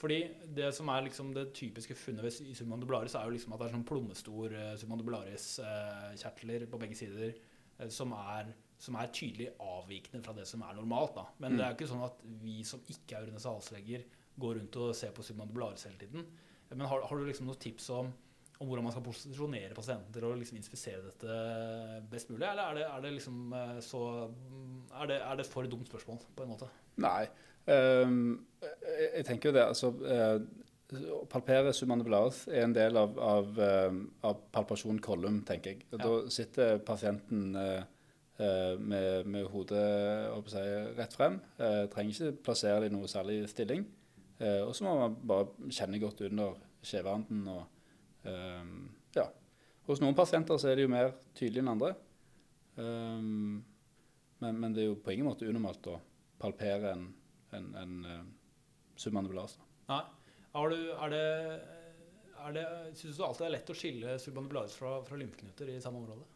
Fordi 0.00 0.22
det 0.56 0.72
som 0.74 0.88
er 0.90 1.04
liksom 1.06 1.30
det 1.36 1.50
typiske 1.54 1.94
funnet 1.94 2.24
ved 2.24 2.54
submandibularis, 2.56 3.14
er 3.14 3.28
jo 3.28 3.34
liksom 3.36 3.52
at 3.54 3.60
det 3.60 3.68
er 3.68 3.76
sånn 3.76 3.86
plommestor 3.86 4.56
submandibularis-kjertler 4.80 6.64
på 6.70 6.80
begge 6.82 6.98
sider 6.98 7.36
som 7.92 8.14
er 8.16 8.50
som 8.82 8.96
er 8.98 9.12
tydelig 9.14 9.46
avvikende 9.62 10.24
fra 10.24 10.34
det 10.34 10.42
som 10.50 10.64
er 10.66 10.74
normalt. 10.74 11.14
Da. 11.14 11.28
Men 11.38 11.52
mm. 11.52 11.58
det 11.58 11.64
er 11.64 11.70
jo 11.70 11.76
ikke 11.76 11.90
sånn 11.92 12.02
at 12.02 12.24
vi 12.42 12.56
som 12.66 12.82
ikke 12.90 13.14
er 13.14 13.28
ørene 13.28 14.00
går 14.42 14.56
rundt 14.58 14.78
og 14.80 14.94
ser 14.96 15.12
på 15.14 15.22
submandibularis 15.22 15.86
hele 15.86 16.00
tiden. 16.00 16.26
Men 16.72 16.88
har, 16.88 17.04
har 17.06 17.20
du 17.20 17.28
liksom 17.28 17.46
noen 17.46 17.60
tips 17.62 17.90
om, 17.94 18.10
om, 18.62 18.70
hvordan 18.70 18.86
man 18.86 18.94
skal 18.94 19.04
posisjonere 19.06 19.76
pasienten 19.76 20.14
til 20.14 20.26
å 20.28 20.32
liksom 20.38 20.58
inspisere 20.60 21.04
dette 21.04 21.36
best 22.12 22.32
mulig, 22.32 22.46
eller 22.48 22.64
er 22.64 22.80
det, 22.80 22.88
er 22.88 23.04
det 23.04 23.14
liksom 23.18 23.54
eh, 23.58 23.78
så 23.84 24.02
er 25.02 25.12
det, 25.12 25.20
er 25.20 25.40
det 25.40 25.48
for 25.50 25.68
dumt 25.70 25.90
spørsmål, 25.90 26.20
på 26.36 26.46
en 26.46 26.52
måte? 26.54 26.68
Nei. 27.02 27.24
Um, 27.66 28.44
jeg 28.82 29.24
tenker 29.28 29.50
jo 29.50 29.58
det. 29.58 29.66
altså... 29.70 29.94
Uh, 30.02 30.68
palpere 31.32 31.70
submandibularis 31.72 32.42
er 32.52 32.66
en 32.66 32.74
del 32.76 32.98
av, 33.00 33.14
av, 33.16 33.46
uh, 33.56 33.94
av 34.28 34.42
palpasjon 34.52 34.98
kolum, 35.00 35.38
tenker 35.48 35.72
jeg. 35.72 35.86
Og 35.88 35.94
ja. 35.96 36.02
Da 36.04 36.32
sitter 36.34 36.82
pasienten 36.84 37.56
uh, 37.56 37.86
Eh, 38.42 38.78
med, 38.80 39.26
med 39.26 39.44
hodet 39.52 40.50
si, 40.50 40.62
rett 40.96 41.14
frem. 41.14 41.36
Eh, 41.60 41.84
trenger 41.92 42.14
ikke 42.14 42.44
plassere 42.46 42.80
det 42.82 42.88
i 42.90 42.94
noe 42.94 43.10
særlig 43.10 43.42
stilling. 43.50 43.84
Eh, 44.40 44.62
og 44.64 44.72
så 44.74 44.86
må 44.86 44.94
man 44.98 45.18
bare 45.28 45.70
kjenne 45.70 46.00
godt 46.02 46.24
under 46.26 46.56
skjevanden. 46.82 47.44
Og, 47.52 47.71
ja. 48.24 49.26
Hos 49.88 50.00
noen 50.02 50.16
pasienter 50.16 50.60
så 50.60 50.70
er 50.70 50.78
det 50.78 50.86
jo 50.86 50.92
mer 50.92 51.12
tydelig 51.34 51.62
enn 51.62 51.72
andre. 51.72 51.92
Um, 52.76 53.60
men, 54.42 54.58
men, 54.58 54.72
det 54.74 54.84
er 54.84 54.90
jo 54.90 54.98
på 55.02 55.12
ingen 55.12 55.28
måte 55.28 55.48
unormalt 55.48 55.88
å 55.90 55.98
palpere 56.42 56.94
en, 56.96 57.06
en, 57.56 57.68
en 57.78 57.96
uh, 58.06 58.20
submandibulas. 58.98 59.58
Nei. 59.90 60.02
Du, 60.52 60.76
er 60.92 61.12
det, 61.12 61.24
er 62.44 62.54
det, 62.56 62.66
Syns 62.98 63.16
du 63.16 63.24
alltid 63.24 63.44
det 63.44 63.48
er 63.48 63.54
lett 63.56 63.72
å 63.72 63.76
skille 63.76 64.16
submandibularis 64.20 64.76
fra, 64.76 64.98
fra 65.06 65.18
lymfeknuter 65.20 65.70
i 65.72 65.80
samme 65.80 66.02
område? 66.02 66.28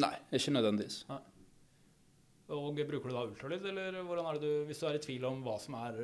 Nei, 0.00 0.14
ikke 0.36 0.54
nødvendigvis. 0.54 1.02
Nei. 1.10 1.20
Og 2.50 2.74
Bruker 2.74 3.10
du 3.10 3.14
da 3.14 3.24
ultralyd, 3.28 3.66
eller 3.70 4.00
hvordan 4.02 4.26
er 4.26 4.38
det 4.38 4.46
du, 4.46 4.64
hvis 4.66 4.80
du 4.82 4.86
er 4.88 4.96
i 4.98 5.02
tvil 5.02 5.26
om 5.28 5.42
hva 5.46 5.56
som 5.62 5.76
er, 5.78 5.98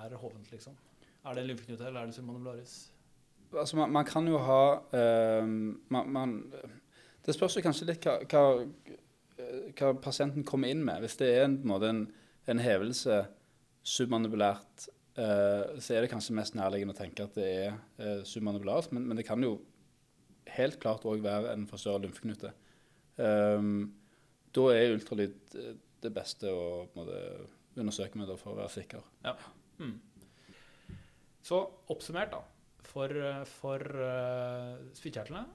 er 0.00 0.16
hovent? 0.18 0.50
liksom? 0.50 0.74
Er 1.26 1.34
det 1.34 1.42
en 1.42 1.50
lymfeknute 1.50 1.86
eller 1.86 2.00
er 2.00 2.10
det 2.10 2.14
submanibularis? 2.14 2.74
Altså, 3.52 3.76
man, 3.76 3.92
man, 3.92 4.06
kan 4.06 4.28
jo 4.28 4.38
ha 4.42 4.62
uh, 4.78 5.46
man, 5.46 6.10
man, 6.12 6.36
Det 7.26 7.34
spørs 7.34 7.56
jo 7.56 7.62
kanskje 7.64 7.88
litt 7.90 8.06
hva, 8.06 8.18
hva, 8.30 8.42
hva, 9.78 9.92
pasienten 10.02 10.44
kommer 10.46 10.70
inn 10.70 10.84
med. 10.86 11.02
Hvis 11.02 11.18
det 11.20 11.30
er 11.34 11.46
en, 11.46 11.58
en, 11.66 11.86
en, 11.90 12.02
en 12.52 12.62
hevelse 12.62 13.24
submanipulært, 13.86 14.88
uh, 15.18 15.78
så 15.78 15.94
er 15.94 16.04
det 16.04 16.12
kanskje 16.12 16.36
mest 16.38 16.58
nærliggende 16.58 16.94
å 16.94 17.00
tenke 17.00 17.26
at 17.26 17.38
det 17.38 17.48
er 17.66 17.78
uh, 18.02 18.22
submandibulært, 18.26 18.92
men, 18.94 19.06
men 19.08 19.18
det 19.18 19.26
kan 19.26 19.42
jo 19.42 19.58
helt 20.56 20.78
klart 20.82 21.06
òg 21.08 21.24
være 21.24 21.52
en 21.54 21.66
forstørra 21.70 22.04
lymfeknute. 22.04 22.52
Um, 23.16 23.94
da 24.56 24.66
er 24.72 24.94
ultralyd 24.94 25.56
eh, 25.56 25.76
det 26.04 26.12
beste 26.14 26.50
å 26.52 26.86
måte, 26.96 27.16
undersøke 27.76 28.18
med 28.20 28.30
for 28.40 28.54
å 28.54 28.58
være 28.60 28.72
sikker. 28.78 29.04
Ja. 29.24 29.34
Mm. 29.80 29.96
Så 31.46 31.62
oppsummert, 31.92 32.34
da. 32.34 32.42
For, 32.86 33.12
for 33.50 33.82
uh, 33.98 34.76
spyttkjertlene 34.94 35.46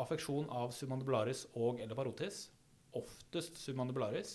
affeksjon 0.00 0.48
av 0.52 0.72
submandibularis 0.74 1.46
og 1.60 1.80
eller 1.80 1.98
parotis. 1.98 2.46
Oftest 2.96 3.58
submandibularis. 3.60 4.34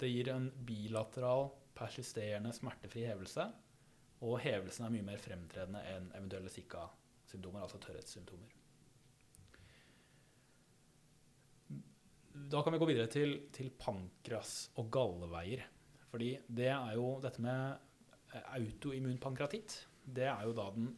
Det 0.00 0.10
gir 0.10 0.32
en 0.32 0.48
bilateral, 0.66 1.50
persisterende, 1.78 2.52
smertefri 2.56 3.06
hevelse. 3.06 3.46
Og 4.22 4.38
hevelsen 4.42 4.86
er 4.86 4.94
mye 4.94 5.06
mer 5.06 5.22
fremtredende 5.22 5.82
enn 5.92 6.10
eventuelle 6.16 6.50
Zika 6.52 6.88
symptomer, 7.30 7.62
altså 7.64 7.80
tørrhetssymptomer. 7.82 8.58
Da 12.52 12.60
kan 12.64 12.74
vi 12.74 12.80
gå 12.80 12.88
videre 12.88 13.10
til, 13.12 13.36
til 13.54 13.70
pankras 13.78 14.72
og 14.80 14.90
galleveier. 14.92 15.64
Fordi 16.10 16.34
det 16.48 16.68
er 16.74 16.98
jo 16.98 17.16
dette 17.22 17.42
med 17.42 17.91
autoimmun 18.40 19.18
pankratitt. 19.22 19.76
Det 20.02 20.26
er 20.28 20.46
jo 20.46 20.54
da 20.56 20.68
den, 20.74 20.92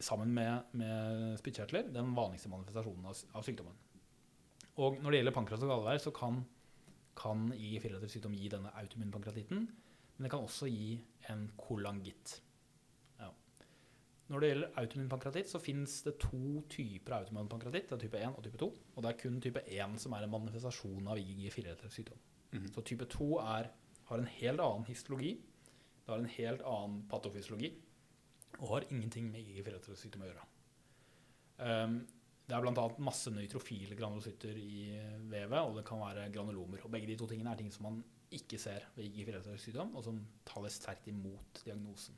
sammen 0.00 0.32
med, 0.34 0.72
med 0.76 1.36
spyttkjertler, 1.40 1.90
den 1.94 2.14
vanligste 2.16 2.50
manifestasjonen 2.52 3.08
av, 3.08 3.22
av, 3.32 3.44
sykdommen. 3.46 3.76
Og 4.82 4.98
når 5.00 5.10
det 5.10 5.20
gjelder 5.20 5.36
pankras 5.36 5.64
og 5.64 5.72
gallevær, 5.72 6.00
så 6.04 6.12
kan, 6.16 6.42
kan 7.16 7.48
IG4 7.56 8.00
sykdom 8.12 8.36
gi 8.36 8.50
denne 8.52 8.72
autoimmun 8.76 9.14
pankratitten. 9.14 9.68
Men 10.16 10.26
det 10.26 10.32
kan 10.32 10.44
også 10.44 10.68
gi 10.72 10.98
en 11.32 11.48
kolangitt. 11.60 12.40
Når 14.26 14.42
det 14.42 14.48
gjelder 14.50 14.78
autoimmun 14.80 15.10
pankreatitt, 15.10 15.50
så 15.50 15.58
finnes 15.62 16.00
det 16.02 16.16
to 16.18 16.62
typer 16.70 17.14
autoimmun 17.20 17.50
pankreatitt. 17.50 17.86
Det 17.90 17.94
er 17.94 18.02
type 18.02 18.18
1 18.18 18.38
og 18.38 18.42
type 18.42 18.58
2. 18.58 18.68
Og 18.96 19.04
det 19.04 19.10
er 19.10 19.18
kun 19.20 19.36
type 19.42 19.62
1 19.62 20.00
som 20.02 20.16
er 20.16 20.26
en 20.26 20.32
manifestasjon 20.32 21.10
av 21.12 21.20
IgG4-relatert 21.20 21.94
sykdom. 21.94 22.18
Mm 22.52 22.62
-hmm. 22.62 22.72
Så 22.74 22.80
type 22.80 23.04
2 23.04 23.38
er, 23.38 23.70
har 24.04 24.18
en 24.18 24.26
helt 24.26 24.60
annen 24.60 24.84
histologi. 24.84 25.40
Det 26.06 26.12
har 26.12 26.22
en 26.22 26.34
helt 26.36 26.66
annen 26.66 27.00
patofysiologi. 27.10 27.72
Og 28.60 28.68
har 28.70 28.86
ingenting 28.88 29.28
med 29.32 29.42
IgG4-relatert 29.42 30.00
sykdom 30.00 30.24
å 30.24 30.28
gjøre. 30.30 30.44
Um, 31.60 31.96
det 32.46 32.54
er 32.54 32.62
bl.a. 32.62 32.84
masse 33.02 33.32
nøytrofile 33.34 33.98
granulocytter 33.98 34.56
i 34.62 34.84
vevet, 35.26 35.58
og 35.60 35.80
det 35.80 35.84
kan 35.88 36.00
være 36.00 36.28
granulomer. 36.32 36.84
Og 36.86 36.92
begge 36.94 37.10
de 37.10 37.18
to 37.18 37.26
tingene 37.28 37.52
er 37.52 37.58
ting 37.60 37.72
som 37.74 37.88
man 37.90 37.98
ikke 38.36 38.60
ser 38.62 38.86
ved 38.94 39.10
IgG4-relatert 39.10 39.64
sykdom, 39.64 39.92
og 39.98 40.06
som 40.06 40.22
taler 40.46 40.72
sterkt 40.72 41.10
imot 41.10 41.64
diagnosen 41.66 42.16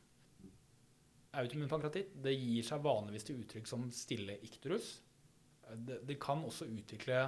autoimmun 1.37 1.71
pankratitt 1.71 2.15
gir 2.25 2.67
seg 2.67 2.85
vanligvis 2.85 3.27
til 3.29 3.43
uttrykk 3.43 3.69
som 3.69 3.89
stille 3.95 4.39
ikterus. 4.47 4.99
Det, 5.69 6.01
det, 6.09 6.17
kan 6.21 6.45
også 6.47 6.69
utvikle 6.73 7.27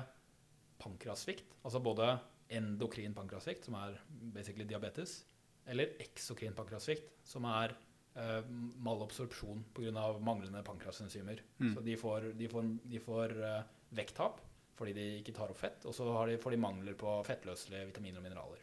pankrasvikt, 0.80 1.58
altså 1.62 1.82
både 1.84 2.14
endokrin 2.56 3.14
pankrasvikt, 3.14 3.68
som 3.68 3.76
er 3.78 3.98
basically 4.34 4.64
diabetes, 4.64 5.20
eller 5.66 5.96
eksokrin 6.02 6.56
pankrasvikt, 6.56 7.12
som 7.26 7.44
er 7.50 7.74
uh, 8.16 8.40
malabsorpsjon 8.82 9.66
pga. 9.76 10.06
manglende 10.18 10.62
pankrasenzymer. 10.66 11.42
Mm. 11.58 11.74
Så 11.74 11.84
de 11.86 11.96
får, 12.00 12.32
de 12.38 12.48
får, 12.48 12.72
de 12.94 13.02
får 13.04 13.36
uh, 13.42 13.60
vekttap 13.90 14.40
fordi 14.80 14.94
de 14.96 15.06
ikke 15.18 15.34
tar 15.36 15.50
opp 15.52 15.58
fett, 15.60 15.84
og 15.84 15.92
så 15.92 16.06
får 16.40 16.54
de 16.54 16.56
mangler 16.56 16.94
på 16.96 17.18
fettløselige 17.26 17.90
vitaminer 17.90 18.22
og 18.22 18.24
mineraler. 18.24 18.62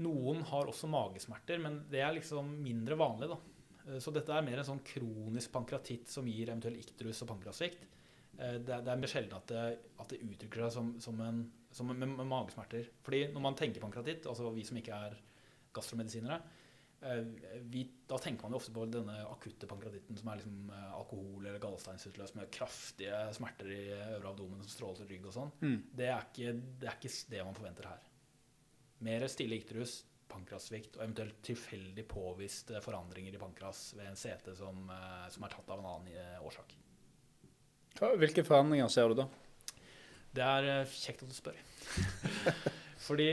Noen 0.00 0.40
har 0.48 0.70
også 0.70 0.88
magesmerter, 0.88 1.60
men 1.60 1.82
det 1.92 2.00
er 2.00 2.14
liksom 2.16 2.48
mindre 2.64 2.96
vanlig. 2.96 3.28
da. 3.28 3.36
Eh, 3.86 3.98
så 4.00 4.12
dette 4.14 4.32
er 4.32 4.46
mer 4.46 4.62
en 4.62 4.70
sånn 4.70 4.84
kronisk 4.86 5.52
pankratitt 5.52 6.08
som 6.08 6.28
gir 6.28 6.48
eventuell 6.48 6.78
ikterus 6.80 7.20
og 7.24 7.32
pankrasvikt. 7.34 7.84
Eh, 8.38 8.56
det, 8.56 8.72
er, 8.72 8.86
det 8.86 8.94
er 8.94 9.02
mer 9.02 9.12
sjelden 9.12 9.36
at 9.36 9.52
det, 9.52 9.64
at 10.00 10.14
det 10.14 10.22
uttrykker 10.24 10.64
seg 10.64 10.74
som, 10.78 10.94
som, 11.02 11.20
en, 11.26 11.42
som 11.72 11.88
med, 11.90 12.02
med, 12.02 12.26
magesmerter. 12.28 12.90
Fordi 13.04 13.26
når 13.32 13.46
man 13.46 13.56
tenker 13.58 13.82
pankratitt, 13.82 14.28
altså 14.30 14.50
vi 14.54 14.64
som 14.68 14.78
ikke 14.80 14.98
er 15.08 15.16
gastromedisinere, 15.74 16.38
eh, 17.00 17.22
vi, 17.72 17.86
da 18.08 18.20
tenker 18.20 18.46
man 18.46 18.54
jo 18.56 18.60
ofte 18.60 18.74
på 18.76 18.86
denne 18.92 19.18
akutte 19.26 19.68
pankratitten 19.70 20.20
som 20.20 20.30
er 20.32 20.40
liksom 20.42 20.70
alkohol- 20.98 21.46
eller 21.46 21.60
gallesteinsutløs 21.62 22.36
med 22.38 22.52
kraftige 22.54 23.24
smerter 23.36 23.72
i 23.74 23.82
øvre 23.96 24.32
abdomen 24.34 24.62
som 24.62 24.74
stråler 24.76 25.02
til 25.02 25.12
rygg 25.14 25.28
og 25.28 25.36
sånn. 25.38 25.52
Mm. 25.64 25.76
Det, 25.90 26.14
det 26.80 26.88
er 26.92 26.98
ikke 27.00 27.14
det 27.34 27.44
man 27.48 27.58
forventer 27.58 27.92
her. 27.94 28.08
Mer 29.02 29.26
stille 29.32 29.58
ikterus, 29.58 30.02
pankrassvikt 30.32 30.96
og 30.96 31.04
eventuelt 31.04 31.40
tilfeldig 31.44 32.04
påviste 32.08 32.80
forandringer 32.84 33.34
i 33.34 33.40
pankras 33.40 33.90
ved 33.98 34.08
en 34.10 34.18
CT 34.18 34.54
som, 34.58 34.84
eh, 34.90 35.28
som 35.32 35.44
er 35.44 35.54
tatt 35.54 35.72
av 35.72 35.82
en 35.82 35.90
annen 35.90 36.14
eh, 36.14 36.38
årsak. 36.44 36.76
Hvilke 38.18 38.44
forandringer 38.46 38.88
ser 38.88 39.10
du 39.10 39.20
da? 39.20 39.26
Det 40.32 40.44
er 40.44 40.68
eh, 40.72 40.94
kjekt 40.96 41.24
at 41.24 41.32
du 41.32 41.36
spør. 41.36 41.58
Fordi 43.06 43.30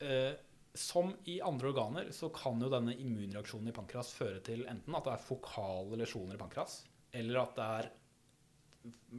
eh, 0.00 0.32
som 0.74 1.12
i 1.28 1.40
andre 1.44 1.72
organer 1.72 2.12
så 2.14 2.30
kan 2.34 2.60
jo 2.62 2.70
denne 2.72 2.94
immunreaksjonen 2.96 3.72
i 3.72 3.76
pankras 3.76 4.12
føre 4.16 4.40
til 4.46 4.64
enten 4.70 4.96
at 4.96 5.06
det 5.06 5.16
er 5.16 5.24
fokale 5.24 5.98
lesjoner 6.00 6.38
i 6.38 6.40
pankras, 6.40 6.84
eller 7.12 7.42
at 7.42 7.56
det 7.58 7.70
er 7.80 7.90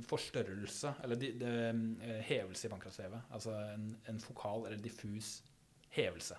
forstørrelse, 0.07 0.93
eller 1.03 1.19
de, 1.19 1.33
de, 1.38 1.51
eh, 2.01 2.21
hevelse 2.25 2.67
i 2.67 2.71
pankrasvevet. 2.71 3.27
Altså 3.36 3.53
en, 3.75 3.91
en 4.10 4.21
fokal 4.24 4.65
eller 4.65 4.81
diffus 4.81 5.41
hevelse. 5.93 6.38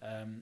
Um, 0.00 0.38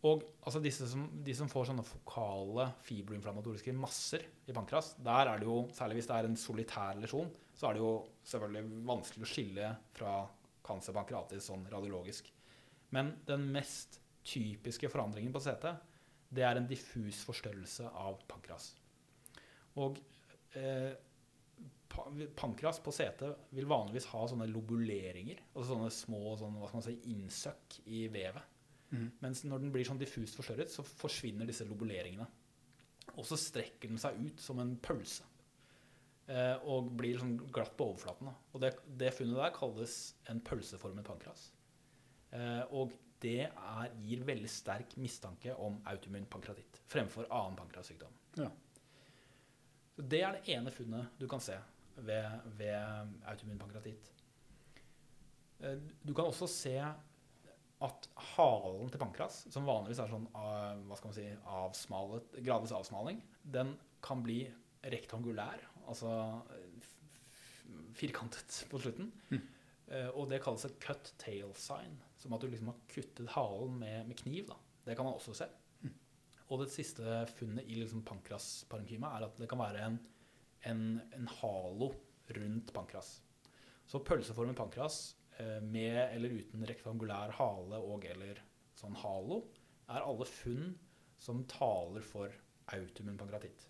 og 0.00 0.22
altså 0.48 0.62
som, 0.88 1.02
de 1.24 1.32
som 1.36 1.48
får 1.52 1.66
sånne 1.68 1.84
fokale 1.84 2.70
fibroinflammatoriske 2.86 3.74
masser 3.76 4.24
i 4.48 4.54
pankras, 4.56 4.94
der 5.04 5.28
er 5.28 5.40
det 5.40 5.48
jo, 5.48 5.66
særlig 5.76 5.98
hvis 5.98 6.08
det 6.08 6.16
er 6.16 6.28
en 6.28 6.38
solitær 6.40 7.00
lesjon, 7.02 7.28
så 7.52 7.68
er 7.68 7.76
det 7.76 7.82
jo 7.82 7.92
selvfølgelig 8.30 8.84
vanskelig 8.88 9.26
å 9.26 9.28
skille 9.28 9.72
fra 9.98 10.14
cancer 10.64 10.96
pancreatis 10.96 11.50
sånn 11.50 11.66
radiologisk. 11.68 12.30
Men 12.96 13.12
den 13.28 13.44
mest 13.52 14.00
typiske 14.24 14.88
forandringen 14.92 15.34
på 15.34 15.42
CT, 15.44 15.68
det 16.32 16.46
er 16.46 16.56
en 16.56 16.68
diffus 16.70 17.20
forstørrelse 17.26 17.90
av 18.00 18.22
pankras. 18.30 18.70
Og 19.82 19.98
eh, 20.56 20.94
pankras 22.38 22.80
på 22.80 22.94
CT 22.94 23.26
vil 23.56 23.68
vanligvis 23.68 24.08
ha 24.14 24.22
sånne 24.30 24.48
lobuleringer, 24.48 25.42
altså 25.52 25.74
sånne 25.74 25.92
små 25.92 26.36
sånne, 26.40 26.62
hva 26.62 26.70
skal 26.70 26.80
man 26.80 26.88
si, 26.88 26.96
innsøkk 27.12 27.78
i 27.90 28.06
vevet. 28.12 28.56
Mm. 28.90 29.08
Mens 29.22 29.42
når 29.46 29.64
den 29.64 29.72
blir 29.74 29.86
sånn 29.86 30.00
diffust 30.00 30.38
forstørret, 30.38 30.72
så 30.72 30.84
forsvinner 30.86 31.48
disse 31.48 31.66
lobuleringene. 31.68 32.26
Og 33.16 33.26
så 33.26 33.38
strekker 33.38 33.90
den 33.90 34.00
seg 34.00 34.18
ut 34.20 34.42
som 34.42 34.60
en 34.62 34.74
pølse. 34.82 35.26
Eh, 36.30 36.56
og 36.70 36.92
blir 36.98 37.18
sånn 37.18 37.36
glatt 37.50 37.72
på 37.78 37.88
overflaten. 37.90 38.30
Da. 38.30 38.34
Og 38.54 38.62
det, 38.62 38.74
det, 39.00 39.12
funnet 39.16 39.40
der 39.40 39.54
kalles 39.54 39.96
en 40.30 40.42
pølseformet 40.46 41.06
pankras. 41.06 41.48
Eh, 42.36 42.62
og 42.70 42.94
det 43.20 43.48
er, 43.48 43.96
gir 44.04 44.22
veldig 44.28 44.50
sterk 44.50 44.94
mistanke 45.00 45.54
om 45.60 45.80
autoimmun 45.90 46.28
pankratitt 46.30 46.78
fremfor 46.90 47.26
annen 47.26 47.58
pankrassykdom. 47.58 48.14
Ja. 48.38 48.48
Så 49.96 50.06
det 50.08 50.22
er 50.24 50.38
det 50.38 50.54
ene 50.54 50.72
funnet 50.72 51.18
du 51.20 51.26
kan 51.28 51.42
se 51.44 51.58
ved, 51.98 52.46
ved 52.56 53.18
autoimmun 53.28 53.60
pankratitt. 53.60 54.12
Eh, 55.60 55.82
du 56.06 56.14
kan 56.14 56.30
også 56.30 56.48
se 56.48 56.76
at 57.86 58.08
halen 58.34 58.90
til 58.92 59.00
pankras, 59.00 59.44
som 59.52 59.68
vanligvis 59.68 60.02
er 60.02 60.10
sånn 60.10 60.26
eh, 60.28 60.80
hva 60.88 60.98
skal 60.98 61.10
man 61.10 61.16
si, 61.16 61.28
avsmalet, 61.60 62.34
gradvis 62.44 62.74
avsmaling, 62.76 63.22
den 63.56 63.72
kan 64.04 64.24
bli 64.24 64.42
rektangulær, 64.92 65.62
altså 65.88 66.10
firkantet 67.96 68.62
på 68.70 68.80
slutten. 68.80 69.10
Mm. 69.28 69.42
Og 70.14 70.28
det 70.30 70.38
kalles 70.40 70.62
et 70.64 70.76
cut 70.80 71.10
tail 71.20 71.50
sign, 71.58 71.96
som 72.20 72.32
at 72.32 72.44
du 72.44 72.46
liksom 72.48 72.70
har 72.70 72.78
kuttet 72.88 73.32
halen 73.34 73.74
med, 73.80 74.06
med 74.08 74.16
kniv. 74.22 74.46
Da. 74.48 74.56
Det 74.86 74.94
kan 74.96 75.04
man 75.04 75.18
også 75.18 75.34
se. 75.36 75.48
Mm. 75.82 75.92
Og 76.46 76.62
det 76.62 76.70
siste 76.72 77.18
funnet 77.34 77.68
i 77.68 77.76
liksom 77.80 78.04
pankrasparenkyma 78.06 79.10
er 79.18 79.26
at 79.26 79.42
det 79.42 79.50
kan 79.50 79.60
være 79.60 79.82
en, 79.88 79.98
en, 80.70 80.84
en 81.18 81.28
halo 81.40 81.90
rundt 82.38 82.72
pankras. 82.76 83.16
Så 83.90 84.00
pølseformen 84.06 84.56
pankras 84.56 85.02
Eh, 85.10 85.19
med 85.64 85.98
eller 86.02 86.36
uten 86.40 86.64
rektangulær 86.68 87.34
hale 87.38 87.80
og 87.80 88.06
eller 88.08 88.40
sånn 88.78 88.96
halo, 89.02 89.42
er 89.90 90.06
alle 90.06 90.26
funn 90.28 90.72
som 91.20 91.42
taler 91.50 92.04
for 92.06 92.32
autumen 92.74 93.18
pankratitt. 93.20 93.66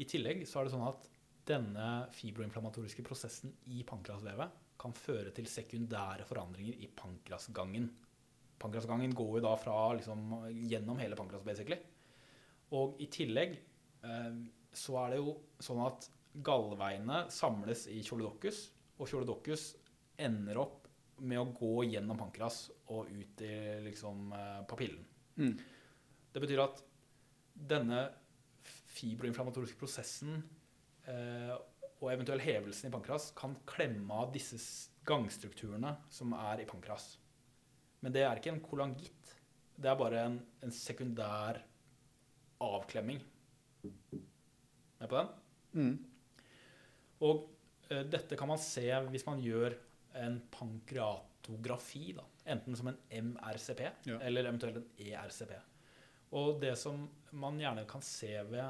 I 0.00 0.06
tillegg 0.08 0.44
så 0.48 0.60
er 0.60 0.68
det 0.68 0.74
sånn 0.74 0.88
at 0.88 1.08
denne 1.48 1.86
fibroinflammatoriske 2.14 3.04
prosessen 3.06 3.52
i 3.72 3.82
pankrasvevet 3.88 4.58
kan 4.80 4.94
føre 4.96 5.32
til 5.36 5.48
sekundære 5.50 6.24
forandringer 6.28 6.78
i 6.80 6.88
pankrasgangen. 6.96 7.88
Pankrasgangen 8.60 9.12
går 9.16 9.38
jo 9.38 9.44
da 9.44 9.54
fra 9.60 9.76
liksom, 9.96 10.24
gjennom 10.68 11.00
hele 11.00 11.16
pankras, 11.18 11.44
basically. 11.44 11.78
Og 12.76 13.00
i 13.02 13.08
tillegg 13.12 13.56
eh, 13.56 14.40
så 14.72 14.96
er 15.02 15.14
det 15.14 15.20
jo 15.20 15.34
sånn 15.60 15.80
at 15.84 16.08
gallveiene 16.46 17.24
samles 17.32 17.86
i 17.90 18.00
kjoledokkus, 18.06 18.68
og 19.00 19.08
Kjolodokus 19.08 19.62
ender 20.20 20.60
opp 20.62 20.88
med 21.20 21.40
å 21.40 21.50
gå 21.52 21.84
gjennom 21.90 22.18
pankras 22.18 22.68
og 22.92 23.10
ut 23.12 23.42
i 23.44 23.54
liksom 23.84 24.30
eh, 24.36 24.60
papillen. 24.68 25.02
Mm. 25.40 25.54
Det 26.32 26.42
betyr 26.42 26.62
at 26.64 26.80
denne 27.70 28.06
fibroinflammatoriske 28.94 29.78
prosessen 29.80 30.40
eh, 31.08 31.52
og 32.00 32.08
eventuell 32.12 32.40
hevelsen 32.40 32.88
i 32.88 32.94
pankras 32.94 33.30
kan 33.36 33.56
klemme 33.68 34.22
av 34.22 34.32
disse 34.32 34.60
gangstrukturene 35.08 35.92
som 36.12 36.32
er 36.36 36.62
i 36.62 36.68
pankras. 36.68 37.12
Men 38.00 38.14
det 38.14 38.24
er 38.24 38.40
ikke 38.40 38.54
en 38.54 38.64
kolangitt. 38.64 39.34
Det 39.76 39.90
er 39.90 39.98
bare 40.00 40.24
en, 40.24 40.38
en 40.64 40.72
sekundær 40.72 41.60
avklemming. 42.60 43.20
Med 45.00 45.08
på 45.08 45.16
den? 45.16 45.30
Mm. 45.76 45.94
Og 47.24 47.46
eh, 47.90 48.04
dette 48.08 48.36
kan 48.40 48.48
man 48.48 48.60
se 48.60 48.88
hvis 49.12 49.26
man 49.28 49.40
gjør 49.44 49.76
en 50.18 50.40
pankreatografi, 50.52 52.12
da. 52.16 52.24
enten 52.50 52.76
som 52.76 52.90
en 52.90 52.98
MRCP 53.10 53.82
ja. 54.08 54.18
eller 54.20 54.48
eventuelt 54.48 54.80
en 54.80 54.88
ERCP. 54.98 55.52
Og 56.38 56.60
det 56.62 56.76
som 56.78 57.08
man 57.34 57.58
gjerne 57.60 57.86
kan 57.90 58.02
se 58.06 58.32
ved 58.50 58.66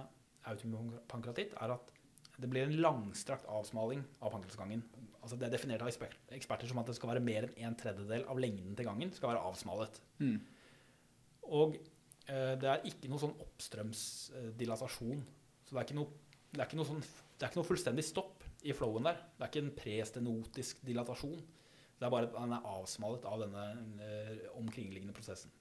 autopankreatitt, 0.49 1.55
er 1.61 1.75
at 1.77 1.93
det 2.41 2.49
blir 2.49 2.65
en 2.65 2.79
langstrakt 2.81 3.45
avsmaling 3.53 4.03
av 4.25 4.33
pankreasgangen. 4.33 4.83
Altså 5.21 5.37
det 5.37 5.49
er 5.49 5.53
definert 5.53 5.85
av 5.85 5.91
eksperter 5.91 6.71
som 6.71 6.81
at 6.81 6.89
det 6.89 6.97
skal 6.97 7.13
være 7.13 7.25
mer 7.25 7.51
enn 7.51 7.71
en 7.71 7.77
tredjedel 7.77 8.25
av 8.33 8.41
lengden 8.41 8.77
til 8.77 8.89
gangen 8.89 9.13
skal 9.13 9.35
være 9.35 9.45
avsmalet. 9.51 10.01
Mm. 10.23 10.39
Og 11.53 11.77
eh, 11.77 12.55
det 12.61 12.71
er 12.71 12.87
ikke 12.89 13.11
noe 13.13 13.21
sånn 13.21 13.37
oppstrømsdilatasjon. 13.45 15.21
Så 15.67 15.75
det 15.75 15.83
er 15.83 15.89
ikke 15.89 15.99
noe, 16.01 16.23
det 16.55 16.63
er 16.63 16.71
ikke 16.71 16.81
noe, 16.81 16.89
sånn, 16.89 17.05
det 17.37 17.45
er 17.45 17.53
ikke 17.53 17.61
noe 17.61 17.69
fullstendig 17.69 18.07
stopp 18.09 18.40
i 18.67 18.75
flowen 18.77 19.07
der. 19.09 19.21
Det 19.37 19.45
er 19.45 19.51
ikke 19.53 19.63
en 19.65 19.77
prestenotisk 19.77 20.83
dilatasjon. 20.87 21.41
Det 22.01 22.07
er 22.07 22.13
bare 22.13 22.29
at 22.29 22.37
den 22.37 22.57
er 22.57 22.69
avsmalet 22.71 23.27
av 23.29 23.43
denne 23.43 23.65
eh, 24.05 24.45
omkringliggende 24.57 25.15
prosessen. 25.17 25.53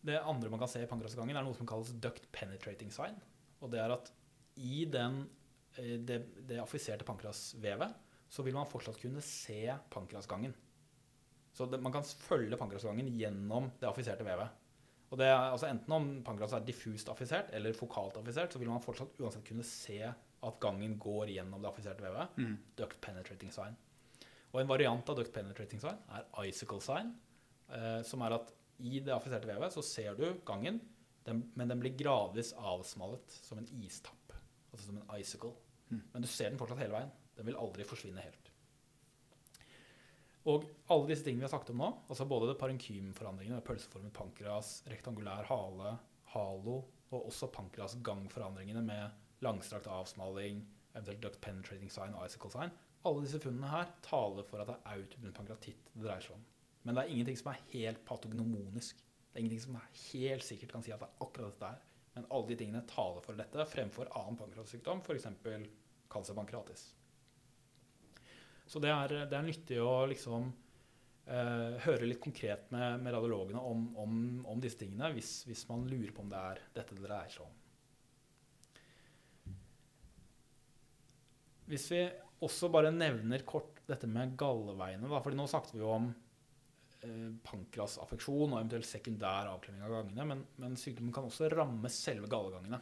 Det 0.00 0.16
andre 0.20 0.48
man 0.52 0.60
kan 0.60 0.70
se 0.72 0.82
i 0.84 0.88
pankrasgangen, 0.88 1.36
er 1.36 1.44
noe 1.44 1.56
som 1.56 1.68
kalles 1.68 1.92
duct 2.00 2.28
penetrating 2.32 2.92
sign. 2.92 3.18
Og 3.60 3.72
det 3.72 3.80
er 3.82 3.92
at 3.96 4.12
i 4.60 4.84
den, 4.88 5.22
eh, 5.76 5.96
det, 6.04 6.22
det 6.48 6.60
affiserte 6.62 7.06
pankrasvevet 7.08 7.96
så 8.30 8.44
vil 8.46 8.54
man 8.54 8.68
fortsatt 8.70 9.00
kunne 9.00 9.22
se 9.24 9.64
pankrasgangen. 9.90 10.54
Så 11.52 11.66
det, 11.66 11.80
man 11.82 11.92
kan 11.92 12.06
følge 12.06 12.56
pankrasgangen 12.56 13.08
gjennom 13.18 13.72
det 13.80 13.88
affiserte 13.88 14.24
vevet. 14.26 14.60
Og 15.10 15.18
det 15.18 15.26
er, 15.26 15.50
altså 15.50 15.66
Enten 15.66 15.94
om 15.94 16.10
pankras 16.26 16.54
er 16.54 16.66
diffust 16.66 17.08
affisert 17.10 17.50
eller 17.56 17.74
fokalt 17.76 18.18
affisert, 18.20 18.52
så 18.52 18.60
vil 18.62 18.70
man 18.70 18.82
fortsatt 18.82 19.18
uansett 19.18 19.46
kunne 19.48 19.66
se 19.66 19.98
at 20.46 20.60
gangen 20.62 20.96
går 21.00 21.32
gjennom 21.34 21.62
det 21.62 21.68
affiserte 21.70 22.04
vevet. 22.04 22.38
Mm. 22.40 22.54
Duct 22.78 23.00
penetrating 23.04 23.52
sign. 23.54 23.76
Og 24.50 24.62
en 24.62 24.70
variant 24.70 25.12
av 25.12 25.18
duct 25.18 25.32
penetrating 25.34 25.82
sign 25.82 25.98
er 26.16 26.26
icicle 26.48 26.80
sign, 26.84 27.12
eh, 27.70 28.00
som 28.06 28.24
er 28.26 28.38
at 28.38 28.54
i 28.80 29.02
det 29.04 29.12
affiserte 29.14 29.48
vevet 29.48 29.74
så 29.74 29.84
ser 29.84 30.16
du 30.16 30.26
gangen, 30.48 30.80
den, 31.26 31.42
men 31.54 31.68
den 31.68 31.82
blir 31.82 31.92
gradvis 31.98 32.54
avsmallet 32.56 33.34
som 33.44 33.60
en 33.60 33.68
istapp. 33.84 34.32
Altså 34.72 34.88
som 34.88 35.00
en 35.02 35.10
icicle. 35.20 35.52
Mm. 35.90 36.04
Men 36.14 36.24
du 36.24 36.30
ser 36.30 36.50
den 36.50 36.60
fortsatt 36.60 36.80
hele 36.80 36.96
veien. 36.96 37.12
Den 37.36 37.48
vil 37.50 37.58
aldri 37.60 37.84
forsvinne 37.86 38.24
helt. 38.24 38.50
Og 40.48 40.64
alle 40.88 41.10
disse 41.10 41.26
tingene 41.26 41.44
vi 41.44 41.48
har 41.50 41.52
sagt 41.52 41.70
om 41.72 41.82
nå, 41.82 41.90
altså 42.08 42.24
både 42.28 42.48
det 42.48 42.60
parenkymforandringene, 42.62 43.60
pølseformet 43.64 44.14
pankras, 44.16 44.78
rektangulær 44.88 45.44
hale, 45.50 45.98
halo, 46.32 46.78
og 47.10 47.26
også 47.28 47.50
pankras-gangforandringene 47.52 48.82
med 48.86 49.19
langstrakt 49.44 49.88
avsmaling, 49.90 50.62
eventuelt 50.92 51.22
duct 51.22 51.40
penetrating 51.44 51.90
sign 51.92 52.16
icicle 52.24 52.50
sign. 52.52 52.72
Alle 53.08 53.24
disse 53.24 53.40
funnene 53.40 53.70
her 53.70 53.92
taler 54.04 54.44
for 54.46 54.60
at 54.60 54.68
det 54.68 54.78
er 54.78 54.98
autoimmun 54.98 55.36
pankratitt 55.36 55.92
det 55.94 56.04
dreier 56.04 56.24
seg 56.24 56.36
om. 56.36 56.42
Men 56.84 56.96
det 56.96 57.04
er 57.04 57.12
ingenting 57.14 57.38
som 57.40 57.52
er 57.52 57.62
helt 57.72 58.02
patognomonisk. 58.08 59.00
Det 59.00 59.38
er 59.38 59.44
ingenting 59.44 59.64
som 59.64 59.76
er 59.80 60.00
helt 60.10 60.44
sikkert 60.44 60.74
kan 60.74 60.84
si 60.84 60.92
at 60.92 61.02
det 61.02 61.08
er 61.08 61.24
akkurat 61.24 61.54
dette 61.54 61.72
her. 61.72 61.84
Men 62.16 62.26
alle 62.34 62.50
de 62.50 62.56
tingene 62.58 62.86
taler 62.90 63.24
for 63.24 63.38
dette 63.38 63.68
fremfor 63.70 64.10
annen 64.18 64.38
pankratsykdom, 64.40 65.04
f.eks. 65.04 65.28
cancer 66.10 66.36
pancreatis. 66.36 66.88
Så 68.70 68.82
det 68.82 68.90
er, 68.92 69.14
det 69.30 69.36
er 69.36 69.46
nyttig 69.46 69.78
å 69.82 70.04
liksom 70.10 70.50
eh, 71.26 71.78
høre 71.86 72.06
litt 72.06 72.20
konkret 72.22 72.68
med, 72.74 73.00
med 73.02 73.14
radiologene 73.16 73.62
om, 73.66 73.86
om, 73.98 74.20
om, 74.44 74.60
disse 74.62 74.78
tingene 74.82 75.10
hvis, 75.14 75.40
hvis 75.48 75.64
man 75.70 75.86
lurer 75.90 76.12
på 76.14 76.22
om 76.24 76.30
det 76.30 76.42
er 76.52 76.62
dette 76.76 76.98
det 76.98 77.06
dreier 77.06 77.32
seg 77.34 77.46
om. 77.46 77.56
Hvis 81.70 81.86
vi 81.92 82.02
også 82.44 82.70
bare 82.72 82.90
nevner 82.94 83.44
kort 83.46 83.82
dette 83.88 84.08
med 84.10 84.34
galleveiene, 84.40 85.08
da, 85.10 85.20
fordi 85.22 85.38
nå 85.38 85.46
snakket 85.50 85.76
vi 85.76 85.82
jo 85.82 85.92
om 85.92 86.08
eh, 87.04 87.28
pankrasaffeksjon 87.46 88.54
og 88.54 88.58
eventuelt 88.58 88.88
sekundær 88.88 89.50
avklemming 89.52 89.84
av 89.86 89.96
gangene, 89.98 90.26
men, 90.32 90.44
men, 90.62 90.78
sykdommen 90.80 91.14
kan 91.14 91.28
også 91.28 91.50
ramme 91.52 91.90
selve 91.92 92.30
gallegangene. 92.32 92.80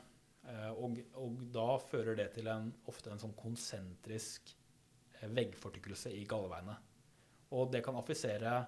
Eh, 0.49 0.71
og, 0.73 1.01
og, 1.21 1.43
da 1.55 1.69
fører 1.85 2.19
det 2.19 2.31
til 2.39 2.49
en, 2.53 2.71
ofte 2.89 3.13
en 3.13 3.21
sånn 3.21 3.37
konsentrisk 3.39 4.55
eh, 5.19 5.29
veggfortykkelse 5.37 6.15
i 6.17 6.25
galleveiene. 6.29 6.79
Og 7.59 7.71
det 7.73 7.83
kan 7.85 7.97
affisere 7.99 8.61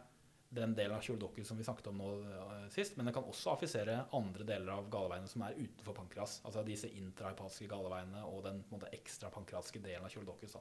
den 0.50 0.74
delen 0.74 0.96
av 0.96 1.04
kjoledokkut 1.06 1.46
som 1.46 1.58
vi 1.58 1.64
snakket 1.64 1.90
om 1.92 2.00
nå 2.00 2.10
eh, 2.26 2.68
sist, 2.74 2.96
men 2.96 3.06
den 3.06 3.14
kan 3.14 3.26
også 3.30 3.54
affisere 3.54 4.00
andre 4.16 4.46
deler 4.46 4.72
av 4.74 4.88
galeveiene 4.90 5.30
som 5.30 5.44
er 5.46 5.58
utenfor 5.58 5.94
pankras. 5.94 6.40
Altså 6.44 6.64
disse 6.66 6.90
intrahypatiske 6.90 7.68
galeveiene 7.70 8.24
og 8.26 8.42
den 8.48 8.62
måte, 8.72 8.90
ekstra 8.96 9.30
pankraske 9.34 9.82
delen 9.84 10.06
av 10.06 10.14
kjoledokkut. 10.14 10.56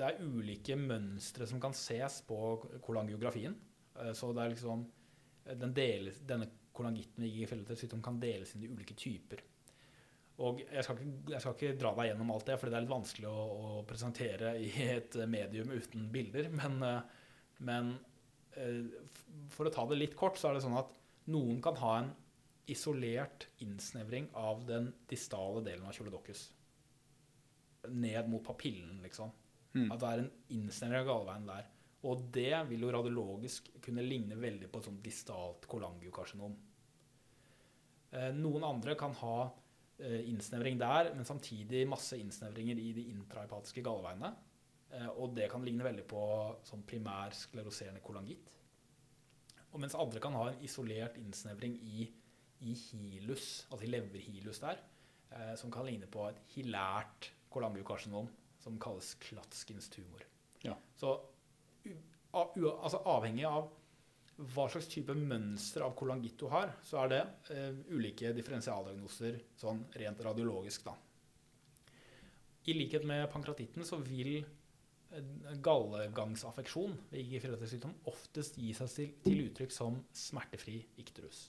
Det 0.00 0.06
er 0.08 0.18
ulike 0.24 0.74
mønstre 0.78 1.46
som 1.46 1.62
kan 1.62 1.76
ses 1.76 2.20
på 2.26 2.40
kolangiografien. 2.82 3.54
Eh, 3.94 4.12
så 4.16 4.32
det 4.34 4.44
er 4.44 4.56
liksom 4.56 4.88
den 5.60 5.72
deles, 5.74 6.20
denne 6.26 6.50
kolangitten 6.74 7.24
i 7.26 7.46
sykdom 7.46 8.02
kan 8.02 8.18
deles 8.22 8.54
inn 8.54 8.66
i 8.66 8.70
ulike 8.70 8.94
typer. 8.98 9.42
Og 10.40 10.62
jeg 10.64 10.84
skal, 10.86 10.96
ikke, 10.96 11.32
jeg 11.34 11.42
skal, 11.42 11.56
ikke, 11.56 11.78
dra 11.80 11.90
deg 11.98 12.10
gjennom 12.10 12.30
alt 12.32 12.46
det, 12.48 12.56
for 12.60 12.72
det 12.72 12.78
er 12.78 12.84
litt 12.86 12.94
vanskelig 12.94 13.28
å, 13.28 13.40
å 13.40 13.72
presentere 13.88 14.54
i 14.56 14.70
et 14.86 15.18
medium 15.28 15.72
uten 15.74 16.06
bilder. 16.12 16.48
Men, 16.54 16.78
eh, 16.86 17.26
men, 17.68 17.90
eh, 17.92 18.09
for 19.54 19.68
å 19.68 19.72
ta 19.74 19.84
det 19.90 19.98
litt 19.98 20.16
kort, 20.18 20.38
så 20.38 20.50
er 20.50 20.56
det 20.56 20.64
sånn 20.64 20.78
at 20.80 20.90
noen 21.30 21.60
kan 21.62 21.78
ha 21.80 21.92
en 22.00 22.10
isolert 22.70 23.48
innsnevring 23.64 24.28
av 24.38 24.64
den 24.66 24.90
distale 25.10 25.62
delen 25.66 25.86
av 25.86 25.94
kjoledokkus. 25.96 26.48
Ned 27.90 28.30
mot 28.30 28.44
papillen, 28.46 29.00
liksom. 29.04 29.32
Mm. 29.74 29.86
At 29.86 30.00
det 30.02 30.10
er 30.10 30.22
en 30.24 30.32
innsnevring 30.56 31.02
av 31.02 31.08
galveien 31.08 31.48
der. 31.50 31.70
Og 32.10 32.26
det 32.32 32.54
vil 32.70 32.86
jo 32.86 32.92
radiologisk 32.94 33.70
kunne 33.84 34.04
ligne 34.06 34.38
veldig 34.40 34.70
på 34.70 34.80
et 34.80 34.88
sånt 34.88 35.02
distalt 35.04 35.66
kolangiokarsinom. 35.70 36.54
Eh, 38.10 38.30
noen 38.34 38.64
andre 38.66 38.96
kan 38.98 39.14
ha 39.20 39.50
Eh, 40.00 40.28
innsnevring 40.30 40.78
der, 40.80 41.10
men 41.14 41.24
samtidig 41.28 41.82
masse 41.88 42.16
innsnevringer 42.16 42.78
i 42.80 42.92
de 42.96 43.02
intraepatiske 43.12 43.82
galeveiene. 43.84 44.30
Eh, 44.90 45.10
og 45.10 45.34
det 45.36 45.48
kan 45.52 45.64
ligne 45.64 45.86
veldig 45.86 46.06
på 46.10 46.22
sånn 46.66 46.84
primær 46.88 47.34
skleroserende 47.36 48.02
kolangitt. 48.04 48.48
Og 49.70 49.78
mens 49.82 49.94
andre 49.94 50.22
kan 50.22 50.34
ha 50.34 50.48
en 50.50 50.62
isolert 50.66 51.18
innsnevring 51.20 51.76
i, 51.86 52.08
i 52.66 52.74
hilus, 52.74 53.66
altså 53.70 53.86
i 53.86 53.92
leverhilus 53.92 54.62
der, 54.62 54.80
eh, 55.30 55.52
som 55.60 55.70
kan 55.72 55.86
ligne 55.86 56.10
på 56.10 56.26
et 56.26 56.40
hilært 56.56 57.30
kolangiokarsinom 57.50 58.30
som 58.60 58.78
kalles 58.82 59.14
Klatskins 59.22 59.88
tumor. 59.92 60.24
Ja. 60.62 60.74
Så 60.98 61.14
altså 62.34 63.00
avhengig 63.08 63.46
av 63.48 63.70
hva 64.54 64.66
slags 64.72 64.88
type 64.88 65.14
mønster 65.16 65.84
av 65.84 65.94
kolangitt 65.98 66.38
du 66.40 66.46
har, 66.52 66.72
så 66.86 67.02
er 67.02 67.12
det 67.12 67.20
eh, 67.54 67.78
ulike 67.92 68.32
differensialdiagnoser 68.36 69.38
sånn 69.60 69.84
rent 70.00 70.22
radiologisk. 70.24 70.88
da. 70.88 70.96
I 72.68 72.76
likhet 72.76 73.04
med 73.08 73.28
pankratitten 73.32 73.84
så 73.86 74.00
vil 74.04 74.40
gallegangsaffeksjon 75.64 76.94
ved 77.10 77.22
IG-4-sykdom 77.24 77.94
oftest 78.10 78.58
gir 78.60 78.76
seg 78.78 78.92
til, 78.94 79.14
til, 79.24 79.40
uttrykk 79.48 79.74
som 79.74 79.98
smertefri 80.14 80.78
ikterus. 81.02 81.48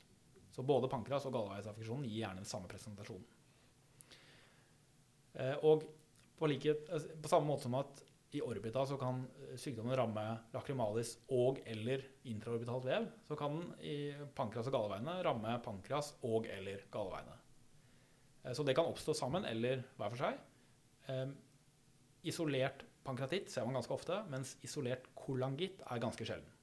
Så 0.51 0.65
både 0.67 0.89
pankras 0.91 1.27
og 1.29 1.35
gallegangsaffeksjon 1.37 2.05
gir 2.07 2.23
gjerne 2.23 2.43
den 2.43 2.49
samme 2.49 2.71
presentasjonen. 2.71 3.27
Uh, 5.31 5.55
og 5.63 5.85
på, 6.41 6.49
like, 6.49 6.73
på 6.83 7.29
samme 7.31 7.47
måte 7.47 7.69
som 7.69 7.77
at 7.79 8.01
i 8.31 8.41
orbita 8.41 8.83
så 8.87 8.95
kan 8.99 9.25
eh, 9.43 9.55
sykdommen 9.59 9.95
ramme 9.97 10.23
lakrimalis 10.53 11.17
og 11.35 11.59
eller 11.67 12.03
intraorbitalt 12.31 12.87
vev. 12.87 13.07
Så 13.27 13.35
kan 13.39 13.57
den 13.57 13.73
i 13.83 13.95
pankras 14.37 14.69
og 14.69 14.75
galleveiene 14.77 15.17
ramme 15.25 15.57
pankras 15.65 16.13
og 16.27 16.47
eller 16.51 16.85
galeveiene. 16.93 17.35
Eh, 18.43 18.53
så 18.55 18.63
det 18.63 18.75
kan 18.77 18.87
oppstå 18.87 19.15
sammen 19.17 19.47
eller 19.49 19.83
hver 19.99 20.15
for 20.15 20.23
seg. 20.23 20.39
Eh, 21.11 21.33
isolert 22.31 22.85
pankratitt 23.05 23.49
ser 23.51 23.65
man 23.65 23.77
ganske 23.79 23.95
ofte, 23.95 24.21
mens 24.31 24.55
isolert 24.65 25.09
kolangitt 25.17 25.81
er 25.87 26.01
ganske 26.03 26.27
sjelden. 26.27 26.57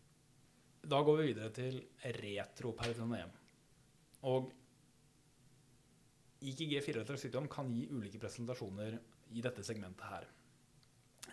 Da 0.89 1.03
går 1.05 1.19
vi 1.19 1.29
videre 1.33 1.51
til 1.55 1.81
retroperitoneum. 2.19 3.33
Og 4.31 4.51
IKG4-relatert 6.39 7.21
sykdom 7.21 7.49
kan 7.51 7.71
gi 7.75 7.89
ulike 7.91 8.21
presentasjoner 8.23 8.99
i 9.35 9.43
dette 9.45 9.65
segmentet 9.67 10.07
her. 10.07 10.27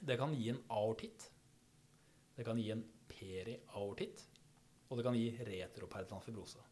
Det 0.01 0.17
kan 0.19 0.33
gi 0.35 0.49
en 0.51 0.61
aortitt. 0.73 1.27
Det 2.35 2.45
kan 2.45 2.57
gi 2.59 2.71
en 2.73 2.83
periaortitt. 3.07 4.25
Og 4.89 4.97
det 4.97 5.05
kan 5.05 5.17
gi 5.17 5.29
retroperitonal 5.45 6.25
fibrose. 6.25 6.63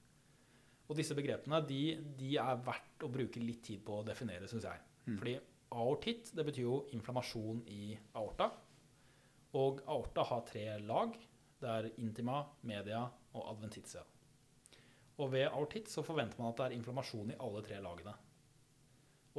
Og 0.89 0.98
disse 0.98 1.15
begrepene 1.17 1.62
de, 1.65 1.84
de, 2.17 2.34
er 2.41 2.60
verdt 2.65 3.06
å 3.06 3.12
bruke 3.12 3.41
litt 3.41 3.63
tid 3.69 3.84
på 3.86 4.02
å 4.02 4.06
definere, 4.06 4.50
syns 4.52 4.67
jeg. 4.67 4.82
Mm. 5.08 5.15
Fordi 5.22 5.36
aortitt 5.73 6.31
det 6.36 6.45
betyr 6.47 6.65
jo 6.65 6.79
inflammasjon 6.95 7.63
i 7.71 7.93
aorta. 8.13 8.49
Og 9.59 9.83
aorta 9.86 10.25
har 10.29 10.45
tre 10.49 10.65
lag. 10.81 11.15
Det 11.59 11.69
er 11.69 11.91
intima, 12.01 12.41
media 12.67 13.03
og 13.33 13.47
adventitia. 13.53 14.03
Og 15.21 15.31
ved 15.31 15.47
aortitt 15.47 15.91
så 15.91 16.03
forventer 16.05 16.39
man 16.41 16.51
at 16.51 16.59
det 16.59 16.67
er 16.67 16.77
inflammasjon 16.77 17.33
i 17.33 17.39
alle 17.45 17.62
tre 17.65 17.79
lagene. 17.83 18.13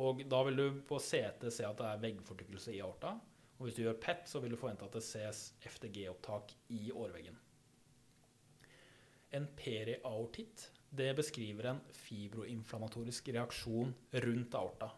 Og 0.01 0.25
da 0.31 0.41
vil 0.47 0.59
du 0.59 0.83
på 0.89 0.99
CT 0.99 1.49
se 1.55 1.67
at 1.67 1.79
det 1.79 1.89
er 1.89 2.03
veggfortykkelse 2.03 2.75
i 2.75 2.83
aorta. 2.83 3.15
Og 3.59 3.67
hvis 3.67 3.77
du 3.77 3.85
gjør 3.85 4.01
PET, 4.03 4.25
så 4.27 4.41
vil 4.43 4.55
du 4.55 4.59
forvente 4.59 4.87
at 4.87 4.97
det 4.97 5.05
ses 5.07 5.45
FTG-opptak 5.63 6.55
i 6.75 6.89
årveggen. 6.91 7.37
En 9.35 9.47
periaortitt 9.59 10.69
det 10.95 11.11
beskriver 11.19 11.71
en 11.73 11.81
fibroinflammatorisk 12.05 13.33
reaksjon 13.35 13.95
rundt 14.25 14.55
aorta. 14.55 14.93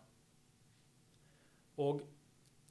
Og 1.82 2.02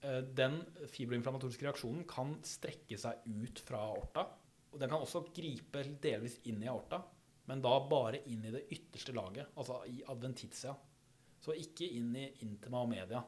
eh, 0.01 0.21
den 0.37 0.59
fibroinflammatoriske 0.91 1.67
reaksjonen 1.67 2.05
kan 2.09 2.35
strekke 2.45 2.97
seg 2.99 3.25
ut 3.25 3.61
fra 3.67 3.83
aorta. 3.91 4.25
Og 4.73 4.81
den 4.81 4.91
kan 4.91 5.03
også 5.03 5.27
gripe 5.35 5.85
delvis 6.03 6.39
inn 6.49 6.63
i 6.63 6.69
aorta, 6.71 6.99
men 7.47 7.61
da 7.63 7.77
bare 7.87 8.23
inn 8.31 8.43
i 8.43 8.51
det 8.51 8.65
ytterste 8.73 9.13
laget, 9.15 9.53
altså 9.55 9.83
i 9.87 10.01
adventitia. 10.11 10.73
Så 11.39 11.53
ikke 11.55 11.87
inn 11.99 12.15
i 12.17 12.25
intima 12.43 12.81
og 12.81 12.89
media. 12.89 13.21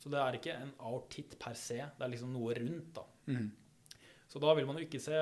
Så 0.00 0.10
det 0.12 0.18
er 0.20 0.36
ikke 0.36 0.56
en 0.56 0.72
aortitt 0.88 1.36
per 1.40 1.56
se. 1.58 1.78
Det 1.78 2.04
er 2.04 2.12
liksom 2.12 2.32
noe 2.34 2.54
rundt. 2.56 2.94
da. 2.96 3.04
Mm. 3.30 3.48
Så 4.30 4.38
da 4.42 4.52
vil 4.54 4.66
man 4.66 4.78
jo 4.78 4.86
ikke 4.86 5.00
se 5.02 5.16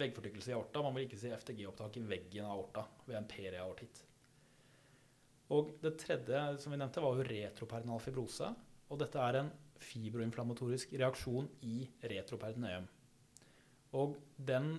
veggfortykkelse 0.00 0.50
i 0.50 0.54
aorta. 0.56 0.82
Man 0.84 0.96
vil 0.96 1.06
ikke 1.06 1.20
se 1.20 1.32
FTG-opptak 1.36 1.98
i 2.00 2.06
veggen 2.08 2.46
av 2.48 2.56
aorta 2.56 2.84
ved 3.06 3.18
en 3.18 3.28
periaortitt. 3.28 4.00
Og 5.54 5.74
det 5.82 5.96
tredje 6.00 6.42
som 6.62 6.72
vi 6.72 6.78
nevnte, 6.80 7.02
var 7.04 7.18
jo 7.18 7.26
retroperinal 7.26 8.02
fibrose. 8.02 8.48
Og 8.90 8.98
dette 9.00 9.22
er 9.22 9.40
en 9.40 9.50
fibroinflammatorisk 9.80 10.94
reaksjon 10.98 11.48
i 11.66 11.84
retroperitoneum. 12.10 12.88
Og 13.96 14.16
den 14.36 14.74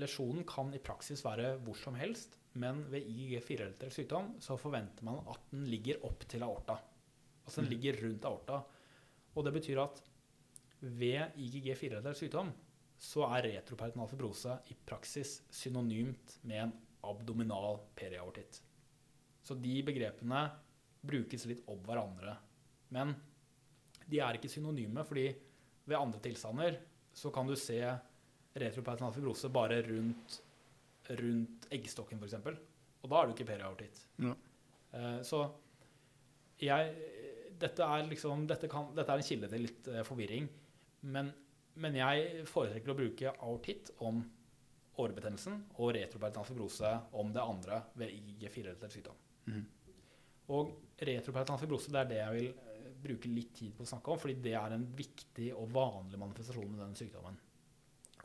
lesjonen 0.00 0.44
kan 0.48 0.72
i 0.74 0.82
praksis 0.82 1.22
være 1.24 1.54
hvor 1.64 1.78
som 1.78 1.96
helst, 1.98 2.36
men 2.60 2.82
ved 2.90 3.06
IGG4-relatert 3.06 3.94
sykdom 3.94 4.32
så 4.42 4.56
forventer 4.58 5.06
man 5.06 5.20
at 5.30 5.50
den 5.52 5.66
ligger 5.70 6.02
opp 6.06 6.24
til 6.30 6.42
aorta. 6.46 6.80
Altså 7.44 7.62
den 7.62 7.68
mm. 7.68 7.74
ligger 7.74 8.00
rundt 8.04 8.26
aorta. 8.30 8.60
Og 9.36 9.46
det 9.46 9.54
betyr 9.54 9.82
at 9.84 10.02
ved 10.80 11.36
IGG4-relatert 11.38 12.18
sykdom 12.18 12.50
så 13.00 13.24
er 13.30 13.46
retroperitonal 13.46 14.08
fibrose 14.10 14.58
i 14.72 14.76
praksis 14.86 15.38
synonymt 15.54 16.36
med 16.42 16.66
en 16.66 16.74
abdominal 17.06 17.80
periaortitt. 17.96 18.60
Så 19.42 19.56
de 19.56 19.78
begrepene 19.86 20.42
brukes 21.00 21.46
litt 21.48 21.62
om 21.70 21.80
hverandre. 21.86 22.34
Men 22.92 23.14
de 24.10 24.20
er 24.22 24.38
ikke 24.38 24.50
synonyme, 24.50 25.04
fordi 25.06 25.26
ved 25.86 25.98
andre 25.98 26.20
tilstander 26.22 26.78
så 27.14 27.30
kan 27.34 27.48
du 27.48 27.56
se 27.58 27.78
retroperitoneal 28.60 29.14
fibrose 29.14 29.50
bare 29.52 29.80
rundt, 29.86 30.40
rundt 31.10 31.66
eggstokken, 31.74 32.20
f.eks. 32.22 32.38
Og 33.00 33.10
da 33.10 33.20
er 33.20 33.26
du 33.26 33.34
ikke 33.34 33.48
periaortitt. 33.48 34.04
Ja. 34.20 34.34
Uh, 34.90 35.20
så 35.26 35.44
jeg 36.60 36.94
dette 37.60 37.84
er, 37.84 38.08
liksom, 38.08 38.46
dette, 38.48 38.68
kan, 38.72 38.90
dette 38.96 39.12
er 39.12 39.20
en 39.20 39.26
kilde 39.26 39.50
til 39.52 39.64
litt 39.66 39.88
uh, 39.92 40.02
forvirring. 40.06 40.48
Men, 41.12 41.30
men, 41.80 41.96
jeg 42.00 42.44
foretrekker 42.48 42.92
å 42.92 42.98
bruke 42.98 43.34
aortitt 43.36 43.92
om 44.06 44.22
årebetennelsen 45.00 45.60
og 45.78 45.94
retroperitonal 45.96 46.48
fibrose 46.48 46.90
om 47.16 47.30
det 47.32 47.44
andre 47.44 47.82
ved 48.00 48.12
IG4-relatert 48.16 48.96
sykdom. 48.96 49.20
Mm. 49.48 49.62
Og 50.56 50.74
retroperitonal 51.00 51.60
fibrose 51.62 51.92
det 51.94 52.02
er 52.02 52.10
det 52.10 52.20
jeg 52.20 52.36
vil 52.36 52.50
bruke 53.02 53.30
litt 53.32 53.54
tid 53.56 53.74
på 53.76 53.84
å 53.84 53.90
snakke 53.90 54.12
om, 54.12 54.20
fordi 54.20 54.36
det 54.44 54.54
er 54.58 54.76
en 54.76 54.86
viktig 54.96 55.50
og 55.56 55.72
vanlig 55.74 56.20
manifestasjon 56.20 56.70
med 56.70 56.82
denne 56.84 56.98
sykdommen. 56.98 57.38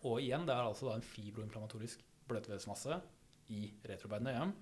Og 0.05 0.21
igjen, 0.21 0.45
det 0.45 0.53
er 0.53 0.67
altså 0.67 0.91
en 0.93 1.05
fibroinflammatorisk 1.05 2.03
bløtvevsmasse 2.29 2.99
i 3.55 3.67
retroperitoneum 3.85 4.53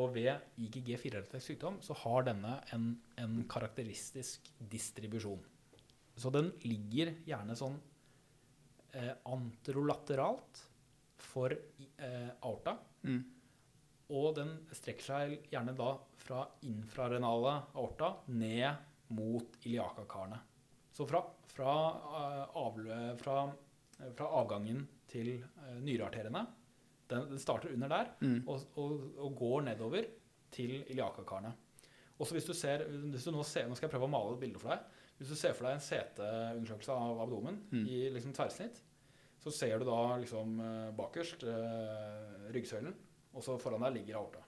og 0.00 0.14
ved 0.14 0.56
IGG4-relatert 0.60 1.44
sykdom 1.44 1.78
så 1.84 1.96
har 2.02 2.24
denne 2.30 2.56
en, 2.72 2.92
en, 3.20 3.40
karakteristisk 3.48 4.48
distribusjon. 4.72 5.42
Så 6.16 6.32
den 6.32 6.48
ligger 6.64 7.12
gjerne 7.28 7.56
sånn 7.56 7.76
eh, 8.96 9.12
anterolateralt 9.28 10.62
for 11.22 11.52
eh, 11.52 12.30
aorta. 12.40 12.78
Mm. 13.04 13.20
Og 14.16 14.32
den 14.36 14.54
strekker 14.72 15.08
seg 15.08 15.52
gjerne 15.52 15.76
da 15.76 15.92
fra 16.24 16.46
infrarenale 16.68 17.58
aorta 17.76 18.14
ned 18.32 18.88
mot 19.12 19.58
iliakakarene. 19.66 20.40
Så 20.92 21.06
fra, 21.08 21.22
fra, 21.52 21.74
uh, 22.04 22.56
avlø, 22.66 22.96
fra, 23.20 23.36
fra, 24.16 24.26
avgangen 24.42 24.82
til 25.08 25.34
uh, 25.40 25.78
nyrearteriene 25.80 26.42
Den, 27.08 27.26
den 27.30 27.40
starter 27.40 27.72
under 27.74 27.88
der 27.92 28.10
Mm. 28.20 28.42
og, 28.48 28.60
og, 28.80 28.92
og 29.20 29.34
går 29.36 29.62
nedover 29.66 30.06
til 30.52 30.78
iliakakarene. 30.92 31.52
Også 32.20 32.36
hvis 32.36 32.46
du 32.48 32.52
ser, 32.54 32.84
hvis 32.88 33.24
du 33.26 33.32
nå, 33.34 33.42
ser, 33.44 33.66
nå 33.68 33.76
skal 33.76 33.88
jeg 33.88 33.92
prøve 33.96 34.06
å 34.08 34.12
male 34.12 34.36
et 34.36 34.40
bilde 34.40 34.60
for 34.62 34.72
deg. 34.72 34.84
Hvis 35.18 35.32
du 35.32 35.36
ser 35.36 35.52
for 35.56 35.66
deg 35.68 35.76
en 35.76 35.84
CT-undersøkelse 35.84 36.94
av 36.94 37.20
abdomen 37.24 37.58
Mm. 37.72 37.84
i 37.88 37.98
liksom 38.14 38.32
tverrsnitt, 38.36 38.80
så 39.42 39.50
ser 39.50 39.78
du 39.78 39.84
da 39.88 40.16
liksom 40.22 40.60
eh, 40.62 40.90
bakerst 40.94 41.42
eh, 41.50 42.48
ryggsøylen, 42.54 42.94
og 43.34 43.42
så 43.42 43.56
foran 43.58 43.82
deg 43.82 43.96
ligger 43.96 44.20
aorta. 44.20 44.42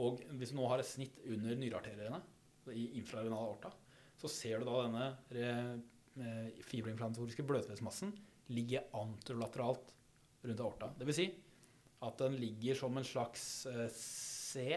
Og 0.00 0.20
hvis 0.38 0.52
du 0.52 0.56
nå 0.60 0.68
har 0.70 0.78
et 0.80 0.86
snitt 0.86 1.18
under 1.26 1.58
nyrearteriene, 1.58 2.20
i 2.72 2.90
infrarenal 2.98 3.44
aorta, 3.50 3.72
så 4.20 4.28
ser 4.28 4.60
du 4.60 4.68
da 4.68 4.82
denne 4.84 5.06
eh, 5.32 6.50
fibroinflammatoriske 6.68 7.44
bløtvævsmassen 7.48 8.12
ligge 8.56 8.82
anterolateralt 8.96 9.94
rundt 10.44 10.64
aorta. 10.64 10.90
Vil 11.00 11.16
si 11.16 11.28
at 12.00 12.20
den 12.20 12.36
ligger 12.40 12.78
som 12.78 12.96
en 12.96 13.06
slags 13.06 13.44
eh, 13.70 13.86
C 13.94 14.76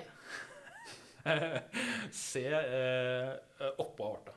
C 2.12 2.46
eh, 2.48 3.34
oppå 3.80 4.08
aorta. 4.08 4.34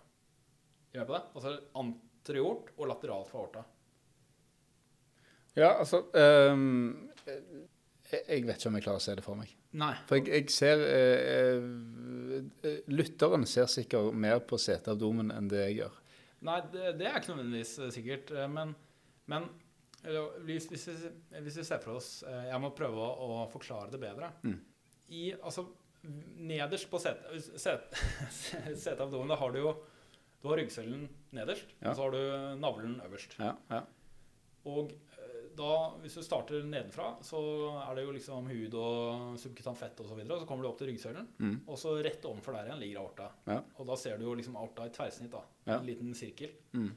Er 0.92 1.02
du 1.02 1.08
på 1.10 1.16
det? 1.16 1.24
Altså 1.34 1.56
anteriort 1.76 2.70
og 2.76 2.90
lateralt 2.92 3.30
for 3.30 3.42
aorta. 3.42 3.64
Ja, 5.56 5.72
altså 5.80 6.02
um, 6.12 7.08
jeg 7.26 8.44
vet 8.44 8.58
ikke 8.58 8.68
om 8.68 8.76
jeg 8.76 8.84
klarer 8.84 9.00
å 9.00 9.04
se 9.04 9.14
det 9.16 9.24
for 9.24 9.38
meg. 9.38 9.50
Nei. 9.76 9.92
For 10.08 10.16
jeg, 10.16 10.28
jeg 10.32 10.52
ser 10.54 10.82
eh, 10.88 11.66
eh, 12.64 12.78
Lytteren 12.88 13.44
ser 13.48 13.68
sikkert 13.68 14.14
mer 14.16 14.38
på 14.48 14.56
seteabdomen 14.60 15.32
enn 15.34 15.50
det 15.52 15.62
jeg 15.66 15.78
gjør. 15.82 15.96
Nei, 16.46 16.58
det, 16.72 16.92
det 17.00 17.08
er 17.10 17.18
ikke 17.20 17.34
nødvendigvis 17.34 17.74
eh, 17.84 17.90
sikkert. 17.96 18.30
eh, 18.32 18.48
Men, 18.52 18.72
men 19.32 19.48
hvis, 20.46 20.68
hvis, 20.70 20.86
vi, 20.88 21.10
hvis 21.42 21.56
vi 21.58 21.64
ser 21.66 21.80
for 21.82 21.96
oss 21.98 22.20
Jeg 22.28 22.60
må 22.62 22.68
prøve 22.76 23.00
å, 23.02 23.28
å 23.42 23.50
forklare 23.50 23.90
det 23.92 24.00
bedre. 24.02 24.28
Mm. 24.46 24.58
I, 25.16 25.22
altså, 25.40 25.64
nederst 26.46 26.88
på 26.92 27.00
set- 27.02 27.24
da 28.96 29.36
har 29.40 29.52
du 29.54 29.60
jo 29.64 29.76
du 30.42 30.50
har 30.52 30.60
ryggsøylen 30.60 31.06
nederst, 31.34 31.72
Ja. 31.80 31.90
og 31.90 31.96
så 31.96 32.02
har 32.04 32.12
du 32.14 32.60
navlen 32.60 32.98
øverst. 33.02 33.32
Ja, 33.40 33.54
ja. 33.72 33.80
Og 34.68 34.92
da, 35.56 35.70
hvis 36.02 36.14
du 36.18 36.22
starter 36.22 36.62
nedenfra, 36.68 37.08
så 37.24 37.38
er 37.82 37.94
det 37.98 38.04
jo 38.04 38.12
liksom 38.16 38.46
hud 38.50 38.74
og 38.78 39.38
subkutant 39.40 39.78
fett 39.80 40.00
osv. 40.00 40.04
Og, 40.04 40.10
så 40.12 40.18
videre, 40.20 40.36
og 40.36 40.42
så 40.42 40.48
kommer 40.50 40.62
du 40.66 40.68
opp 40.70 40.78
til 40.78 40.88
ryggsøylen, 40.90 41.26
Mm. 41.38 41.56
og 41.66 41.78
så 41.80 41.94
rett 42.04 42.24
ovenfor 42.28 42.52
der 42.56 42.68
igjen 42.70 42.80
ligger 42.82 43.00
aorta. 43.02 43.30
Ja. 43.46 43.60
Og 43.78 43.86
da 43.86 43.96
ser 43.96 44.18
du 44.18 44.24
jo 44.24 44.34
liksom 44.34 44.56
aorta 44.56 44.86
i 44.86 44.90
tverrsnitt. 44.94 45.30
da, 45.32 45.42
Ja. 45.66 45.78
En 45.78 45.86
liten 45.86 46.14
sirkel. 46.14 46.50
Mm. 46.72 46.92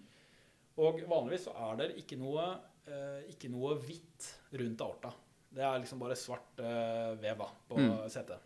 Og 0.78 1.00
vanligvis 1.10 1.46
så 1.48 1.56
er 1.72 1.76
det 1.78 1.90
ikke 1.98 2.18
noe, 2.20 2.60
eh, 2.88 3.24
ikke 3.34 3.50
noe 3.50 3.76
hvitt 3.76 4.30
rundt 4.54 4.82
aorta. 4.82 5.14
Det 5.52 5.64
er 5.64 5.80
liksom 5.80 6.00
bare 6.00 6.16
svart 6.16 6.60
eh, 6.60 7.16
vev 7.16 7.38
da, 7.38 7.48
på 7.70 7.78
Mm. 7.78 8.10
setet. 8.10 8.40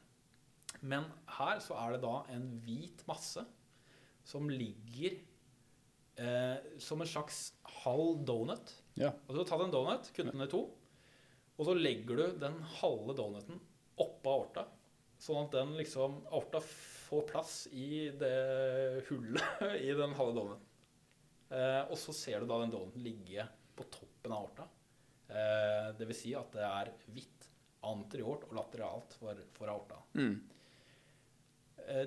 Men 0.82 1.06
her 1.28 1.60
så 1.60 1.76
er 1.78 1.91
det 1.93 2.02
da 2.02 2.23
en 2.30 2.62
hvit 2.65 3.04
masse 3.08 3.45
som 4.23 4.49
ligger 4.49 5.17
eh, 6.17 6.58
som 6.78 7.02
en 7.02 7.08
slags 7.08 7.54
halv 7.84 8.23
donut. 8.26 8.73
Ja. 8.99 9.10
Og 9.25 9.34
du 9.34 9.41
har 9.41 9.47
tatt 9.49 9.63
en 9.65 9.73
donut, 9.73 10.10
kuttet 10.13 10.34
den 10.36 10.45
i 10.45 10.51
to, 10.51 10.63
og 11.53 11.67
så 11.67 11.73
legger 11.77 12.19
du 12.19 12.39
den 12.41 12.60
halve 12.79 13.15
donuten 13.17 13.60
oppå 14.01 14.34
aorta, 14.34 14.65
sånn 15.21 15.45
at 15.45 15.56
den 15.56 15.73
liksom, 15.79 16.19
aorta 16.34 16.62
får 16.65 17.25
plass 17.29 17.56
i 17.71 18.10
det 18.19 19.06
hullet 19.10 19.65
i 19.88 19.91
den 19.97 20.15
halve 20.17 20.38
donuten. 20.38 20.69
Eh, 21.53 21.82
og 21.86 21.97
så 22.01 22.15
ser 22.17 22.41
du 22.41 22.49
da 22.49 22.58
den 22.63 22.73
donuten 22.73 23.06
ligge 23.06 23.45
på 23.77 23.86
toppen 23.93 24.34
av 24.34 24.47
aorta. 24.47 24.65
Eh, 25.29 25.89
det 25.97 26.08
vil 26.10 26.17
si 26.17 26.34
at 26.38 26.53
det 26.56 26.65
er 26.65 26.91
hvitt 27.13 27.49
anteriort 27.86 28.45
og 28.47 28.58
lateralt 28.58 29.13
for, 29.19 29.39
for 29.58 29.71
aorta. 29.73 29.99
Mm. 30.17 30.36
Eh, 31.88 32.06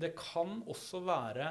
Det 0.00 0.12
kan 0.14 0.60
også 0.70 1.00
være 1.02 1.48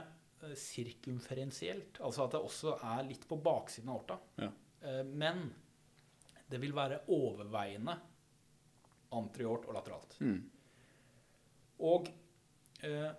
sirkumferensielt, 0.59 1.99
altså 2.05 2.25
at 2.25 2.35
det 2.35 2.43
også 2.43 2.75
er 2.95 3.07
litt 3.07 3.25
på 3.29 3.37
baksiden 3.43 3.91
av 3.91 3.99
aorta. 3.99 4.19
Ja. 4.39 4.51
Eh, 4.87 5.03
Men 5.05 5.49
det 6.49 6.59
vil 6.61 6.73
være 6.73 7.03
overveiende 7.13 7.95
antriort 9.15 9.67
og 9.69 9.75
lateralt. 9.77 10.15
Mm. 10.21 10.39
Og 11.89 12.09
eh, 12.85 13.09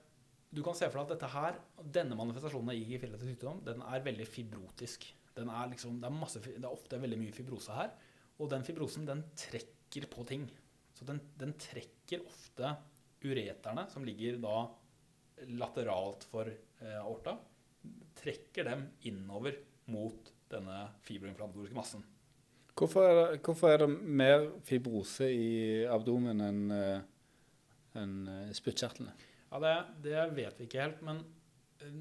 du 0.51 0.63
kan 0.67 0.75
se 0.75 0.89
for 0.91 0.99
deg 0.99 1.07
at 1.07 1.15
dette 1.15 1.31
her, 1.31 1.59
denne 1.99 2.19
manifestasjonen 2.19 2.73
av 2.75 3.23
sykdom, 3.23 3.63
den 3.67 3.83
er 3.87 4.07
veldig 4.07 4.27
fibrotisk. 4.27 5.07
Den 5.37 5.51
er 5.55 5.71
liksom, 5.71 6.01
det, 6.03 6.09
er 6.09 6.17
masse, 6.17 6.43
det 6.43 6.59
er 6.59 6.73
ofte 6.73 6.99
veldig 7.01 7.19
mye 7.21 7.35
fibrose 7.35 7.75
her. 7.77 7.93
Og 8.41 8.51
den 8.51 8.65
fibrosen 8.67 9.07
den 9.07 9.23
trekker 9.39 10.09
på 10.11 10.25
ting. 10.27 10.49
Så 10.97 11.07
den, 11.07 11.21
den 11.39 11.55
trekker 11.61 12.25
ofte 12.27 12.75
ureterne, 13.23 13.87
som 13.93 14.05
ligger 14.07 14.41
da 14.43 14.57
lateralt 15.49 16.27
for 16.31 16.51
eh, 16.51 16.99
aorta, 17.01 17.37
trekker 18.21 18.67
dem 18.69 18.87
innover 19.09 19.57
mot 19.91 20.33
denne 20.51 20.83
fibroinflammatoriske 21.07 21.77
massen. 21.77 22.03
Hvorfor, 22.77 23.05
er 23.05 23.17
det, 23.19 23.41
hvorfor 23.45 23.73
er 23.73 23.83
det 23.83 23.89
mer 23.91 24.47
fibrose 24.65 25.27
i 25.33 25.51
abdomen 25.91 26.41
enn 26.45 26.63
en 27.99 28.15
eh, 28.31 28.55
spyttkjertlene? 28.57 29.13
Ja, 29.51 29.61
det, 29.63 29.75
det 30.07 30.25
vet 30.37 30.61
vi 30.61 30.69
ikke 30.69 30.85
helt, 30.85 31.01
men 31.07 31.23
eh, 31.83 32.01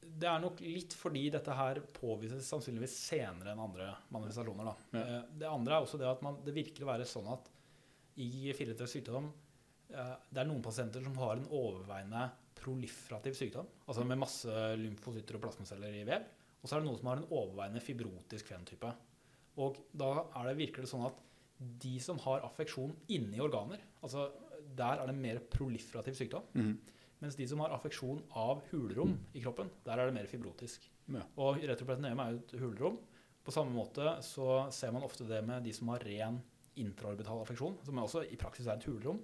det 0.00 0.28
er 0.28 0.42
nok 0.42 0.60
litt 0.64 0.94
fordi 0.96 1.28
dette 1.32 1.54
her 1.56 1.80
påvises 1.96 2.48
sannsynligvis 2.50 2.96
senere 3.08 3.54
enn 3.54 3.62
andre 3.62 3.92
manifestasjoner. 4.12 4.70
Ja. 4.92 5.04
Eh, 5.04 5.22
Det 5.40 5.48
andre 5.48 5.76
er 5.78 5.86
også 5.86 6.00
det 6.00 6.10
at 6.10 6.22
man, 6.26 6.40
det 6.44 6.56
virker 6.56 6.84
å 6.84 6.92
være 6.92 7.08
sånn 7.08 7.30
at 7.32 7.48
i 8.20 8.50
filetøs 8.56 8.98
sykdom 8.98 9.30
eh, 9.94 10.14
det 10.28 10.42
er 10.42 10.50
noen 10.50 10.64
pasienter 10.64 11.04
som 11.04 11.16
har 11.22 11.38
en 11.38 11.48
overveiende 11.48 12.26
proliferativ 12.60 13.36
sykdom, 13.38 13.68
altså 13.86 14.04
med 14.06 14.20
masse 14.20 14.52
lymfocytter 14.80 15.38
og 15.38 15.44
plasmaceller 15.46 15.96
i 16.00 16.04
vev. 16.08 16.28
Og 16.60 16.68
så 16.68 16.76
er 16.76 16.82
det 16.82 16.90
noen 16.90 17.00
som 17.00 17.10
har 17.10 17.20
en 17.20 17.30
overveiende 17.30 17.82
fibrotisk 17.82 18.52
fenotype. 18.52 18.92
Og 19.60 19.80
da 19.96 20.10
er 20.38 20.50
det, 20.50 20.58
virker 20.60 20.84
det 20.84 20.92
sånn 20.92 21.08
at 21.08 21.18
de 21.80 21.96
som 22.00 22.20
har 22.24 22.44
affeksjon 22.46 22.92
inni 23.12 23.40
organer, 23.42 23.82
altså 24.04 24.28
der 24.76 25.00
er 25.00 25.10
det 25.10 25.16
mer 25.18 25.40
proliferativ 25.52 26.16
sykdom. 26.16 26.46
Mm. 26.54 26.74
Mens 27.20 27.36
de 27.36 27.46
som 27.48 27.60
har 27.60 27.72
affeksjon 27.74 28.22
av 28.38 28.62
hulrom 28.70 29.16
i 29.36 29.42
kroppen, 29.44 29.68
der 29.84 30.00
er 30.00 30.08
det 30.08 30.16
mer 30.16 30.28
fibrotisk. 30.30 30.86
Ja. 31.10 31.24
Og 31.42 31.60
retroperitoneum 31.68 32.22
er 32.22 32.32
jo 32.32 32.40
et 32.40 32.54
hulrom. 32.62 32.96
På 33.44 33.52
samme 33.52 33.74
måte 33.74 34.14
så 34.24 34.62
ser 34.72 34.94
man 34.94 35.04
ofte 35.04 35.26
det 35.28 35.40
med 35.44 35.64
de 35.66 35.74
som 35.76 35.90
har 35.92 36.04
ren 36.06 36.38
intraorbital 36.80 37.42
affeksjon, 37.42 37.76
som 37.84 38.00
også 38.00 38.24
i 38.30 38.38
praksis 38.40 38.68
er 38.68 38.78
et 38.78 38.88
hulrom. 38.88 39.20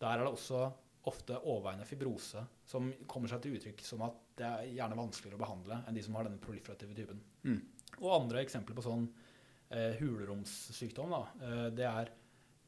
Der 0.00 0.16
er 0.16 0.24
det 0.24 0.32
også 0.32 0.64
ofte 1.06 1.38
overveiende 1.38 1.86
fibrose 1.86 2.42
som 2.66 2.90
kommer 3.06 3.30
seg 3.30 3.44
til 3.44 3.56
uttrykk 3.56 3.82
som 3.86 4.02
at 4.06 4.18
det 4.36 4.46
er 4.46 4.74
gjerne 4.74 4.98
vanskeligere 4.98 5.38
å 5.38 5.44
behandle 5.44 5.80
enn 5.86 5.96
de 5.96 6.02
som 6.02 6.18
har 6.18 6.26
denne 6.26 6.42
proliferative 6.42 6.96
typen. 6.98 7.22
Mm. 7.46 7.60
Og 8.00 8.10
andre 8.10 8.42
eksempler 8.42 8.76
på 8.76 8.84
sånn 8.84 9.06
eh, 9.70 9.94
huleromssykdom, 10.00 11.14
da, 11.14 11.22
eh, 11.46 11.66
det 11.78 11.86
er 11.88 12.10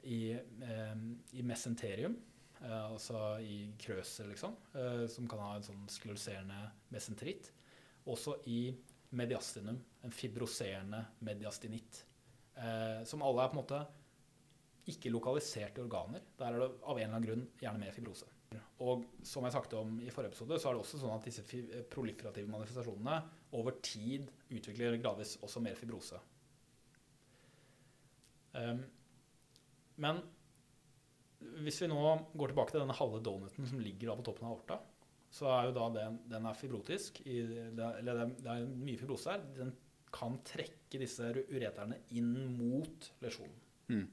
i, 0.09 0.21
eh, 0.33 0.95
i 1.35 1.45
mesenterium, 1.47 2.15
eh, 2.63 2.85
altså 2.87 3.41
i 3.43 3.73
krøser, 3.81 4.31
liksom, 4.31 4.55
eh, 4.79 5.05
som 5.11 5.29
kan 5.31 5.43
ha 5.43 5.51
en 5.57 5.67
sånn 5.67 5.85
skleroserende 5.91 6.63
mesenteritt. 6.95 7.51
Også 8.09 8.39
i 8.49 8.71
mediastinum, 9.19 9.83
en 10.05 10.15
fibroserende 10.15 11.03
mediastinitt, 11.27 12.05
eh, 12.57 13.03
som 13.05 13.27
alle 13.27 13.45
er 13.45 13.53
på 13.53 13.59
en 13.59 13.63
måte 13.65 13.85
ikke 14.89 15.13
lokaliserte 15.13 15.83
organer. 15.83 16.23
Der 16.39 16.55
er 16.55 16.63
det 16.63 16.71
av 16.83 16.97
en 16.97 17.03
eller 17.03 17.17
annen 17.17 17.27
grunn 17.27 17.49
gjerne 17.61 17.83
mer 17.83 17.93
fibrose. 17.93 18.31
Og 18.81 19.03
som 19.27 19.45
jeg 19.45 19.53
snakket 19.53 19.75
om 19.77 19.97
i 20.01 20.11
forrige 20.15 20.31
episode, 20.33 20.57
så 20.61 20.71
er 20.71 20.77
det 20.77 20.83
også 20.85 21.01
sånn 21.03 21.15
at 21.17 21.25
disse 21.27 21.43
proliferative 21.93 22.49
manifestasjonene 22.53 23.17
over 23.59 23.75
tid 23.85 24.29
utvikler 24.55 24.97
gradvis 25.03 25.37
også 25.45 25.61
mer 25.65 25.75
fibrose. 25.79 26.21
Um, 28.55 28.81
men 30.01 30.21
hvis 31.63 31.83
vi 31.83 31.89
nå 31.91 31.99
går 32.39 32.53
tilbake 32.53 32.75
til 32.75 32.83
denne 32.83 32.97
halve 32.99 33.21
donuten 33.23 33.67
som 33.69 33.83
ligger 33.83 34.17
på 34.19 34.25
toppen 34.31 34.49
av 34.49 34.55
aorta, 34.57 34.79
så 35.31 35.51
er 35.53 35.69
jo 35.69 35.75
da 35.77 35.89
den, 35.99 36.17
den 36.31 36.47
er 36.49 36.57
fibrotisk. 36.57 37.21
I, 37.29 37.43
det, 37.77 37.91
eller 38.01 38.23
er- 38.25 38.33
det 38.39 38.55
er 38.55 38.71
mye 38.71 38.99
fibrose 38.99 39.35
her. 39.35 39.43
Den 39.59 39.75
kan 40.15 40.39
trekke 40.49 41.03
disse 41.03 41.29
ureterne 41.53 41.99
inn 42.17 42.31
mot 42.57 43.11
lesjonen. 43.21 43.59
Mm. 43.93 44.07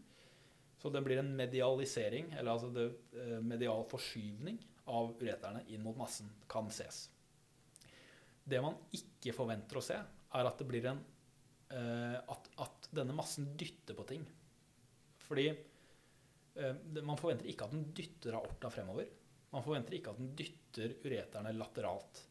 Så 0.85 0.91
det 0.93 1.01
blir 1.01 1.17
en 1.17 1.31
medialisering, 1.33 2.27
eller 2.37 2.51
altså 2.51 2.67
det, 2.69 2.83
eh, 3.17 3.39
medial 3.41 3.87
forskyvning 3.89 4.59
av 4.93 5.15
ureterne 5.17 5.63
inn 5.73 5.81
mot 5.81 5.97
massen, 5.97 6.27
kan 6.45 6.67
ses. 6.69 7.07
Det 8.45 8.59
man 8.61 8.77
ikke 8.93 9.33
forventer 9.33 9.79
å 9.79 9.81
se, 9.81 9.97
er 9.97 10.45
at 10.45 10.61
det 10.61 10.67
blir 10.69 10.85
en 10.85 11.01
eh, 11.73 12.19
at, 12.21 12.51
at 12.61 12.85
denne 12.93 13.17
massen 13.17 13.49
dytter 13.57 13.97
på 13.97 14.05
ting. 14.13 14.29
Fordi 15.25 15.47
eh, 15.49 16.77
man 17.01 17.17
forventer 17.17 17.49
ikke 17.49 17.65
at 17.65 17.73
den 17.73 17.89
dytter 17.97 18.37
aorta 18.37 18.69
fremover. 18.69 19.09
Man 19.57 19.65
forventer 19.65 19.97
ikke 19.97 20.13
at 20.13 20.21
den 20.21 20.35
dytter 20.37 20.99
ureterne 21.01 21.57
lateralt. 21.57 22.27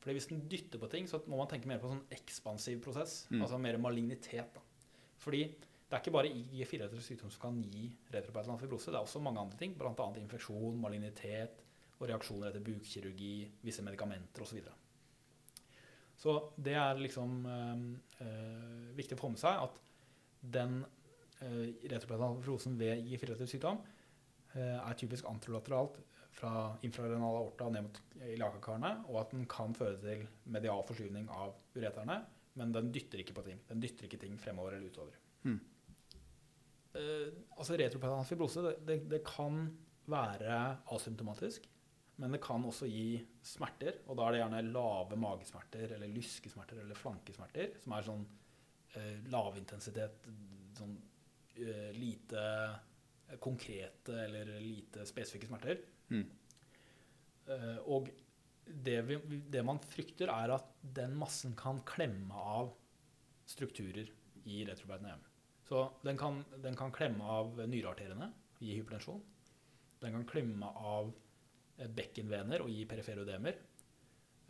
Fordi 0.00 0.16
hvis 0.16 0.32
den 0.32 0.46
dytter 0.48 0.80
på 0.80 0.88
ting, 0.88 1.04
så 1.04 1.20
må 1.28 1.36
man 1.36 1.52
tenke 1.52 1.68
mer 1.68 1.84
på 1.84 1.92
en 1.92 1.98
sånn 1.98 2.16
ekspansiv 2.16 2.80
prosess. 2.80 3.26
Mm. 3.28 3.42
Altså 3.44 3.60
mer 3.60 3.76
malignitet. 3.76 4.56
Da. 4.56 4.96
Fordi 5.20 5.50
det 5.90 5.96
er 5.96 6.04
ikke 6.04 6.12
bare 6.14 6.30
IG4-relatert 6.30 7.02
sykdom 7.02 7.30
som 7.34 7.40
kan 7.42 7.56
gi 7.66 7.88
retroperitoneal 8.14 8.60
fibrose. 8.60 8.92
Det 8.92 8.98
er 8.98 9.02
også 9.02 9.18
mange 9.24 9.40
andre 9.42 9.58
ting, 9.58 9.72
bl.a. 9.74 10.04
infeksjon, 10.20 10.76
malignitet 10.78 11.64
og 11.98 12.04
reaksjoner 12.06 12.52
etter 12.52 12.62
bukkirurgi, 12.62 13.32
visse 13.66 13.82
medikamenter 13.82 14.44
osv. 14.44 14.52
Så, 14.52 14.58
videre. 14.60 14.76
så 16.22 16.34
det 16.54 16.76
er 16.78 17.00
liksom 17.02 17.32
øh, 17.50 18.92
viktig 19.00 19.18
å 19.18 19.22
få 19.24 19.32
med 19.32 19.42
seg 19.42 19.64
at 19.64 19.80
den 20.58 20.76
øh, 20.84 21.66
retroperitoneal 21.90 22.38
fibrosen 22.38 22.78
ved 22.78 23.02
IG4-relatert 23.02 23.50
sykdom 23.50 23.82
øh, 23.82 24.78
er 24.78 24.94
typisk 25.02 25.26
antrolateralt 25.26 25.98
fra 26.38 26.54
infrarenal 26.86 27.40
aorta 27.40 27.66
ned 27.74 27.88
mot 27.88 28.00
ilakakarene, 28.30 28.92
og 29.10 29.24
at 29.24 29.34
den 29.34 29.42
kan 29.50 29.74
føre 29.74 29.98
til 30.06 30.22
medial 30.54 30.86
forskyvning 30.86 31.26
av 31.34 31.58
ureterne, 31.74 32.20
men 32.62 32.78
den 32.78 32.94
dytter 32.94 33.24
ikke 33.24 33.34
på 33.40 33.44
ting. 33.50 33.58
Den 33.66 33.82
dytter 33.82 34.06
ikke 34.06 34.22
ting 34.22 34.38
fremover 34.38 34.78
eller 34.78 34.94
utover. 34.94 35.18
Mm. 35.42 35.58
Uh, 36.90 37.30
altså 37.54 37.76
Retroperitoneal 37.78 38.26
fibrose 38.26 38.62
det, 38.64 38.74
det, 38.86 38.96
det, 39.12 39.20
kan 39.26 39.62
være 40.10 40.56
asymptomatisk, 40.90 41.68
men 42.18 42.34
det 42.34 42.40
kan 42.42 42.64
også 42.66 42.88
gi 42.90 43.20
smerter. 43.46 44.00
Og 44.08 44.18
da 44.18 44.26
er 44.26 44.34
det 44.34 44.42
gjerne 44.42 44.62
lave 44.72 45.18
magesmerter 45.20 45.94
eller 45.96 46.10
lyskesmerter 46.10 46.82
eller 46.82 46.98
flankesmerter, 46.98 47.76
som 47.84 47.94
er 47.94 48.08
sånn 48.08 48.26
uh, 48.96 49.16
lavintensitet, 49.30 50.26
sånn 50.78 50.96
uh, 51.60 51.90
lite 51.96 52.44
konkrete 53.38 54.16
eller 54.24 54.56
lite 54.58 55.06
spesifikke 55.06 55.46
smerter. 55.46 55.84
Mm. 56.10 56.24
og 57.86 58.08
det, 58.66 58.96
vi, 59.06 59.18
det 59.46 59.62
man 59.62 59.78
frykter, 59.78 60.30
er 60.34 60.56
at 60.56 60.66
den 60.82 61.14
massen 61.18 61.54
kan 61.58 61.78
klemme 61.86 62.34
av 62.34 62.72
strukturer 63.46 64.10
i 64.42 64.64
retroperitoneum. 64.66 65.22
Så 65.70 65.84
den 66.02 66.18
kan, 66.18 66.44
den 66.58 66.74
kan 66.76 66.90
klemme 66.90 67.22
av 67.22 67.60
nyrearteriene, 67.62 68.26
gi 68.58 68.72
hypertensjon. 68.74 69.20
Den 70.02 70.16
kan 70.16 70.24
klemme 70.26 70.66
av 70.66 71.12
eh, 71.78 71.86
bekkenvener 71.86 72.64
og 72.64 72.72
gi 72.74 72.88
periferodemer. 72.90 73.60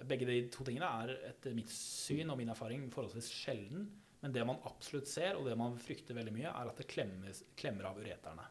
Begge 0.08 0.24
de 0.24 0.38
to 0.48 0.64
tingene 0.64 0.88
er 1.02 1.12
etter 1.28 1.52
mitt 1.52 1.68
syn 1.74 2.32
og 2.32 2.40
min 2.40 2.48
erfaring 2.54 2.88
forholdsvis 2.94 3.28
sjelden. 3.36 3.84
Men 4.22 4.32
det 4.32 4.46
man 4.48 4.64
absolutt 4.64 5.12
ser, 5.12 5.36
og 5.36 5.44
det 5.44 5.58
man 5.60 5.76
frykter 5.80 6.16
veldig 6.16 6.32
mye, 6.38 6.54
er 6.54 6.72
at 6.72 6.80
det 6.80 6.88
klemmes, 6.88 7.44
klemmer 7.60 7.90
av 7.90 8.00
ureterne. 8.00 8.48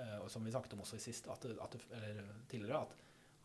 Eh, 0.00 0.26
som 0.32 0.48
vi 0.48 0.56
snakket 0.56 0.78
om 0.78 0.84
også 0.86 1.04
sist, 1.04 1.28
at, 1.28 1.44
at, 1.44 1.78
tidligere, 2.48 2.86
at, 2.88 2.98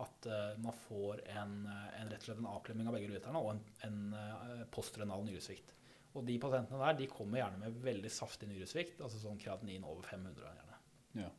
at 0.07 0.31
uh, 0.31 0.55
man 0.63 0.79
får 0.87 1.27
en, 1.35 1.59
en, 1.67 2.07
rett 2.07 2.23
og 2.23 2.29
slett 2.29 2.39
en 2.39 2.51
avklemming 2.55 2.87
av 2.87 2.95
begge 2.95 3.11
ureterne 3.11 3.43
og 3.43 3.57
en, 3.57 3.63
en 3.89 4.67
postrenal 4.71 5.27
nyresvikt. 5.27 5.75
Og 6.13 6.25
de 6.27 6.35
pasientene 6.41 6.81
der 6.81 6.97
de 6.99 7.07
kommer 7.09 7.41
gjerne 7.41 7.61
med 7.61 7.79
veldig 7.83 8.11
saftig 8.13 8.49
nyresvikt, 8.51 8.99
altså 9.01 9.21
sånn 9.21 9.39
kreatinin 9.41 9.85
over 9.87 10.05
500. 10.05 10.43
gjerne. 10.43 10.77
Ja. 11.23 11.31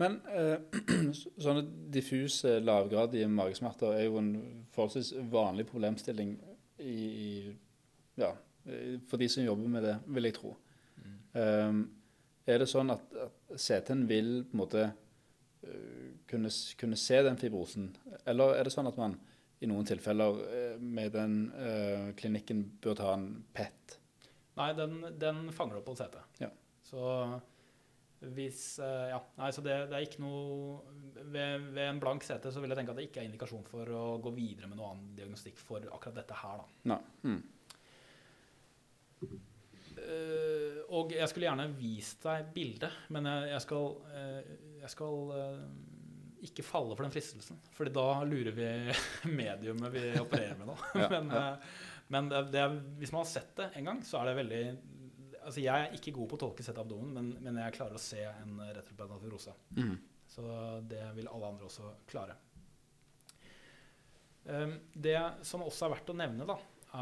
Men 0.00 0.20
eh, 0.30 0.78
sånne 1.44 1.64
diffuse, 1.92 2.58
lavgradige 2.62 3.28
magesmerter 3.30 3.96
er 3.96 4.06
jo 4.06 4.20
en 4.20 4.30
forholdsvis 4.74 5.12
vanlig 5.32 5.66
problemstilling 5.68 6.36
i, 6.80 6.94
i, 6.94 7.30
ja, 8.20 8.30
for 9.08 9.20
de 9.20 9.28
som 9.28 9.44
jobber 9.44 9.72
med 9.72 9.84
det, 9.84 9.96
vil 10.06 10.28
jeg 10.28 10.36
tro. 10.36 10.54
Mm. 11.00 11.16
Um, 11.34 11.80
er 12.48 12.62
det 12.62 12.68
sånn 12.70 12.92
at, 12.92 13.02
at 13.26 13.60
CT-en 13.60 14.06
vil 14.08 14.30
på 14.46 14.56
en 14.56 14.60
måte 14.62 14.84
uh, 14.90 16.06
kunne, 16.30 16.52
kunne, 16.80 16.98
se 17.00 17.20
den 17.26 17.38
fibrosen, 17.40 17.90
eller 18.28 18.56
er 18.56 18.68
det 18.68 18.74
sånn 18.74 18.88
at 18.90 19.00
man 19.00 19.16
i 19.60 19.68
noen 19.68 19.86
tilfeller 19.88 20.40
eh, 20.48 20.76
med 20.80 21.12
den 21.12 21.36
uh, 21.52 22.10
klinikken 22.16 22.64
bør 22.80 22.96
ta 22.96 23.12
en 23.16 23.28
PET? 23.52 23.98
Nei, 24.56 24.72
den, 24.76 25.00
den 25.20 25.48
fanger 25.56 25.80
opp 25.80 25.88
på 25.90 25.96
CT. 25.98 26.16
Ja. 26.40 26.48
Så 26.84 27.02
hvis 28.20 28.62
uh, 28.80 29.08
Ja, 29.12 29.20
nei, 29.40 29.50
så 29.52 29.64
det, 29.64 29.76
det, 29.90 29.98
er 29.98 30.06
ikke 30.06 30.24
noe 30.24 30.80
ved, 31.20 31.68
ved, 31.70 31.84
en 31.86 32.00
blank 32.02 32.24
CT 32.24 32.50
så 32.52 32.60
vil 32.60 32.72
jeg 32.72 32.80
tenke 32.80 32.94
at 32.94 33.00
det 33.00 33.06
ikke 33.08 33.22
er 33.22 33.28
indikasjon 33.28 33.68
for 33.68 33.92
å 33.96 34.02
gå 34.24 34.32
videre 34.36 34.68
med 34.68 34.80
noen 34.80 34.96
annen 34.96 35.14
diagnostikk 35.16 35.60
for 35.60 35.84
akkurat 35.92 36.20
dette 36.22 36.40
her, 36.40 36.60
da. 36.60 36.94
Nei. 36.94 37.00
Mm. 37.28 37.40
Uh, 40.00 40.76
og 40.96 41.12
jeg 41.12 41.28
skulle 41.28 41.50
gjerne 41.50 41.68
vist 41.76 42.24
deg 42.24 42.48
bildet, 42.56 43.08
men 43.12 43.28
jeg, 43.28 43.48
jeg 43.52 43.64
skal, 43.68 43.90
jeg 44.80 44.92
skal 44.96 45.34
ikke 46.46 46.64
falle 46.66 46.96
for 46.96 47.06
den 47.06 47.14
fristelsen. 47.14 47.58
Fordi 47.76 47.92
da 47.94 48.06
lurer 48.26 48.54
vi 48.56 48.68
mediumet 49.40 49.94
vi 49.94 50.04
opererer 50.20 50.58
med 50.60 50.70
nå. 50.72 50.76
Ja, 51.02 51.08
men, 51.12 51.32
ja. 51.34 51.46
Eh, 51.52 51.88
men 52.10 52.30
det, 52.30 52.44
det, 52.50 52.64
hvis 52.98 53.12
man 53.14 53.22
har 53.22 53.30
sett 53.30 53.52
det 53.58 53.68
en 53.78 53.90
gang, 53.90 54.00
så 54.06 54.20
er 54.20 54.30
det 54.30 54.38
veldig 54.40 54.62
Altså 55.40 55.62
Jeg 55.62 55.86
er 55.86 55.94
ikke 55.96 56.12
god 56.12 56.28
på 56.28 56.36
å 56.36 56.40
tolke 56.42 56.64
sett 56.66 56.78
abdomen, 56.78 57.14
men, 57.16 57.28
men 57.40 57.58
jeg 57.62 57.72
klarer 57.78 57.96
å 57.96 58.02
se 58.02 58.18
en 58.28 58.58
retropedaal. 58.76 59.54
Mm. 59.72 59.94
Så 60.28 60.42
det 60.90 61.00
vil 61.16 61.30
alle 61.32 61.48
andre 61.48 61.64
også 61.64 61.94
klare. 62.10 62.34
Um, 64.44 64.74
det 64.92 65.16
som 65.48 65.64
også 65.64 65.86
er 65.86 65.94
verdt 65.94 66.12
å 66.12 66.18
nevne, 66.20 66.44
da, 66.44 66.58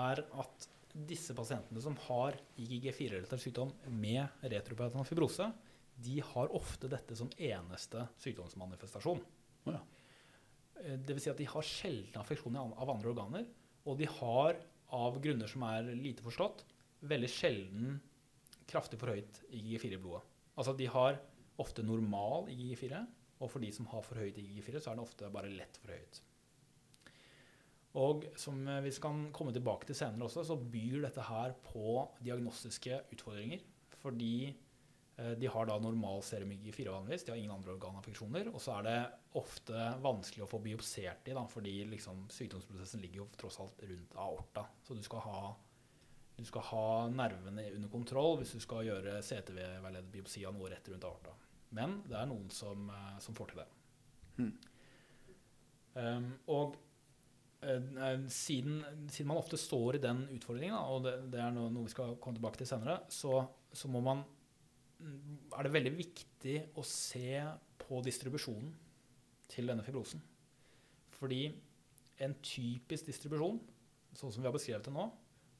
er 0.06 0.22
at 0.22 0.68
disse 1.08 1.34
pasientene 1.36 1.82
som 1.82 1.96
har 2.06 2.38
IGG4-relatert 2.58 3.42
sykdom 3.42 3.74
med 3.90 4.46
retropedaal 4.54 5.06
fibrose, 5.06 5.50
de 5.98 6.20
har 6.22 6.52
ofte 6.54 6.88
dette 6.90 7.16
som 7.18 7.30
eneste 7.34 8.04
sykdomsmanifestasjon. 8.22 9.22
Oh, 9.66 9.72
ja. 9.74 9.80
Eh, 10.84 10.98
Dvs. 10.98 11.24
Si 11.24 11.32
at 11.32 11.40
de 11.40 11.48
har 11.50 11.66
sjeldne 11.66 12.22
affeksjoner 12.22 12.76
av 12.78 12.92
andre 12.92 13.12
organer. 13.12 13.48
Og 13.88 13.98
de 13.98 14.06
har, 14.18 14.60
av 14.94 15.18
grunner 15.22 15.50
som 15.50 15.64
er 15.66 15.90
lite 15.96 16.24
forstått, 16.24 16.64
veldig 17.08 17.30
sjelden 17.30 17.98
kraftig 18.68 18.98
forhøyet 19.00 19.42
IG4 19.48 19.96
i 19.96 20.00
blodet. 20.02 20.22
Altså 20.58 20.74
de 20.76 20.88
har 20.92 21.18
ofte 21.58 21.82
normal 21.86 22.50
IG4, 22.52 23.00
og 23.38 23.50
for 23.50 23.62
de 23.62 23.70
som 23.74 23.86
har 23.90 24.04
forhøyet 24.04 24.38
IG4, 24.42 24.82
så 24.82 24.92
er 24.92 24.98
det 24.98 25.04
ofte 25.04 25.30
bare 25.34 25.50
lett 25.50 25.78
forhøyet. 25.82 26.22
Og 27.98 28.26
som 28.38 28.60
vi 28.84 28.92
skal 28.94 29.28
komme 29.34 29.54
tilbake 29.54 29.88
til 29.88 29.96
senere 29.98 30.28
også, 30.28 30.44
så 30.46 30.58
byr 30.58 31.00
dette 31.06 31.24
her 31.24 31.54
på 31.64 32.02
diagnostiske 32.22 33.00
utfordringer. 33.14 33.64
Fordi 34.02 34.52
Eh, 34.52 34.67
de 35.18 35.48
har 35.50 35.66
da 35.66 35.74
normal 35.82 36.20
serumygg 36.22 36.68
4 36.74 36.92
vanligvis, 36.94 37.24
de 37.26 37.32
har 37.32 37.38
ingen 37.40 37.50
andre 37.50 37.72
organaffeksjoner. 37.72 38.52
Og 38.52 38.60
så 38.62 38.76
er 38.76 38.84
det 38.86 38.98
ofte 39.40 39.88
vanskelig 40.04 40.44
å 40.44 40.50
få 40.50 40.60
biopsert 40.62 41.24
de, 41.26 41.34
da, 41.34 41.42
fordi 41.50 41.72
liksom, 41.90 42.26
sykdomsprosessen 42.30 43.02
ligger 43.02 43.24
jo 43.24 43.26
tross 43.40 43.58
alt 43.64 43.82
rundt 43.82 44.14
aorta. 44.14 44.68
Så 44.86 44.94
du 44.94 45.02
skal 45.02 45.24
ha, 45.26 45.40
du 46.38 46.44
skal 46.46 46.66
ha 46.70 46.86
nervene 47.10 47.66
under 47.74 47.90
kontroll 47.90 48.38
hvis 48.38 48.54
du 48.54 48.62
skal 48.62 48.86
gjøre 48.86 49.18
CTV-veiledet 49.26 50.14
biopsi 50.14 50.46
av 50.46 50.54
noe 50.54 50.70
rett 50.70 50.92
rundt 50.92 51.10
aorta. 51.10 51.34
Men 51.74 51.98
det 52.08 52.16
er 52.16 52.28
noen 52.30 52.48
som, 52.54 52.88
eh, 52.94 53.16
som 53.20 53.36
får 53.36 53.52
til 53.52 53.62
det. 53.62 53.68
Hmm. 54.38 54.52
Um, 55.98 56.26
og 56.54 56.76
uh, 57.66 58.28
siden, 58.30 58.84
siden, 59.10 59.28
man 59.28 59.40
ofte 59.40 59.58
står 59.58 59.98
i 59.98 60.02
den 60.02 60.28
utfordringen, 60.36 60.76
da, 60.76 60.82
og 60.94 61.04
det, 61.04 61.14
det, 61.32 61.40
er 61.42 61.54
noe, 61.54 61.72
noe, 61.74 61.88
vi 61.88 61.94
skal 61.94 62.14
komme 62.22 62.38
tilbake 62.38 62.60
til 62.60 62.70
senere, 62.70 63.00
så, 63.10 63.40
så 63.74 63.90
må 63.90 64.02
man 64.04 64.22
er 64.98 65.66
det 65.66 65.74
veldig 65.74 65.94
viktig 65.98 66.56
å 66.78 66.84
se 66.86 67.38
på 67.80 68.00
distribusjonen 68.04 68.72
til 69.48 69.70
denne 69.70 69.84
fibrosen. 69.86 70.20
Fordi 71.18 71.46
en 72.24 72.34
typisk 72.42 73.08
distribusjon, 73.08 73.60
sånn 74.18 74.34
som 74.34 74.42
vi 74.42 74.48
har 74.48 74.54
beskrevet 74.54 74.88
det 74.88 74.94
nå, 74.94 75.06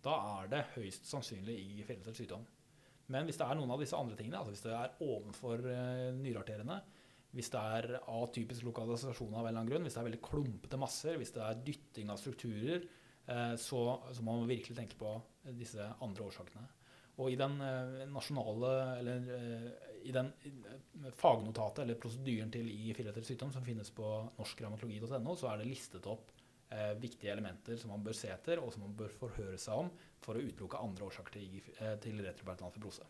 da 0.05 0.15
er 0.39 0.53
det 0.53 0.67
høyst 0.77 1.09
sannsynlig 1.09 1.57
i 1.59 1.85
fellesdelt 1.87 2.19
sykdom. 2.19 2.45
Men 3.13 3.27
hvis 3.27 3.39
det 3.41 3.47
er 3.47 3.57
noen 3.57 3.73
av 3.73 3.81
disse 3.81 3.97
andre 3.97 4.19
tingene, 4.19 4.41
altså 4.41 4.53
hvis 4.53 4.65
det 4.67 4.75
er 4.77 4.97
ovenfor 5.05 5.65
nyrearterende, 6.19 6.79
hvis 7.37 7.51
det 7.53 7.61
er 7.61 7.99
atypisk 8.01 8.65
lokalisasjon 8.69 9.35
av 9.35 9.43
en 9.43 9.51
eller 9.51 9.61
annen 9.61 9.71
grunn, 9.71 9.85
hvis 9.87 9.97
det 9.97 10.01
er 10.03 10.09
veldig 10.09 10.25
klumpete 10.25 10.81
masser, 10.81 11.19
hvis 11.21 11.33
det 11.35 11.45
er 11.45 11.61
dytting 11.65 12.13
av 12.13 12.21
strukturer, 12.21 12.87
uh, 13.29 13.55
så, 13.61 13.83
så 14.13 14.25
må 14.25 14.39
man 14.39 14.51
virkelig 14.51 14.77
tenke 14.79 14.99
på 15.01 15.13
disse 15.59 15.85
andre 16.05 16.29
årsakene. 16.29 16.65
Og 17.19 17.33
i 17.33 17.39
den 17.39 17.59
eh, 17.65 18.05
nasjonale, 18.13 18.73
eller 19.01 19.31
eh, 19.37 19.69
i 20.09 20.15
den 20.15 20.31
fagnotatet 21.19 21.83
eller 21.85 21.99
prosedyren 22.01 22.51
til 22.55 22.69
I4 22.71 23.13
sykdom 23.27 23.53
som 23.55 23.65
finnes 23.67 23.91
på 23.95 24.07
norskgrammatologi.no, 24.39 25.35
så 25.37 25.51
er 25.51 25.61
det 25.61 25.71
listet 25.71 26.07
opp 26.11 26.31
eh, 26.71 26.95
viktige 27.01 27.33
elementer 27.33 27.77
som 27.77 27.93
man 27.95 28.05
bør 28.05 28.17
se 28.17 28.31
etter, 28.33 28.63
og 28.63 28.73
som 28.75 28.87
man 28.87 28.97
bør 28.99 29.15
forhøre 29.21 29.59
seg 29.61 29.85
om 29.85 29.91
for 30.25 30.39
å 30.39 30.45
utelukke 30.45 30.83
andre 30.83 31.09
årsaker 31.09 31.39
til, 31.39 31.63
eh, 31.79 31.97
til 32.03 32.21
retroperitoneal 32.25 32.75
fibrose. 32.75 33.09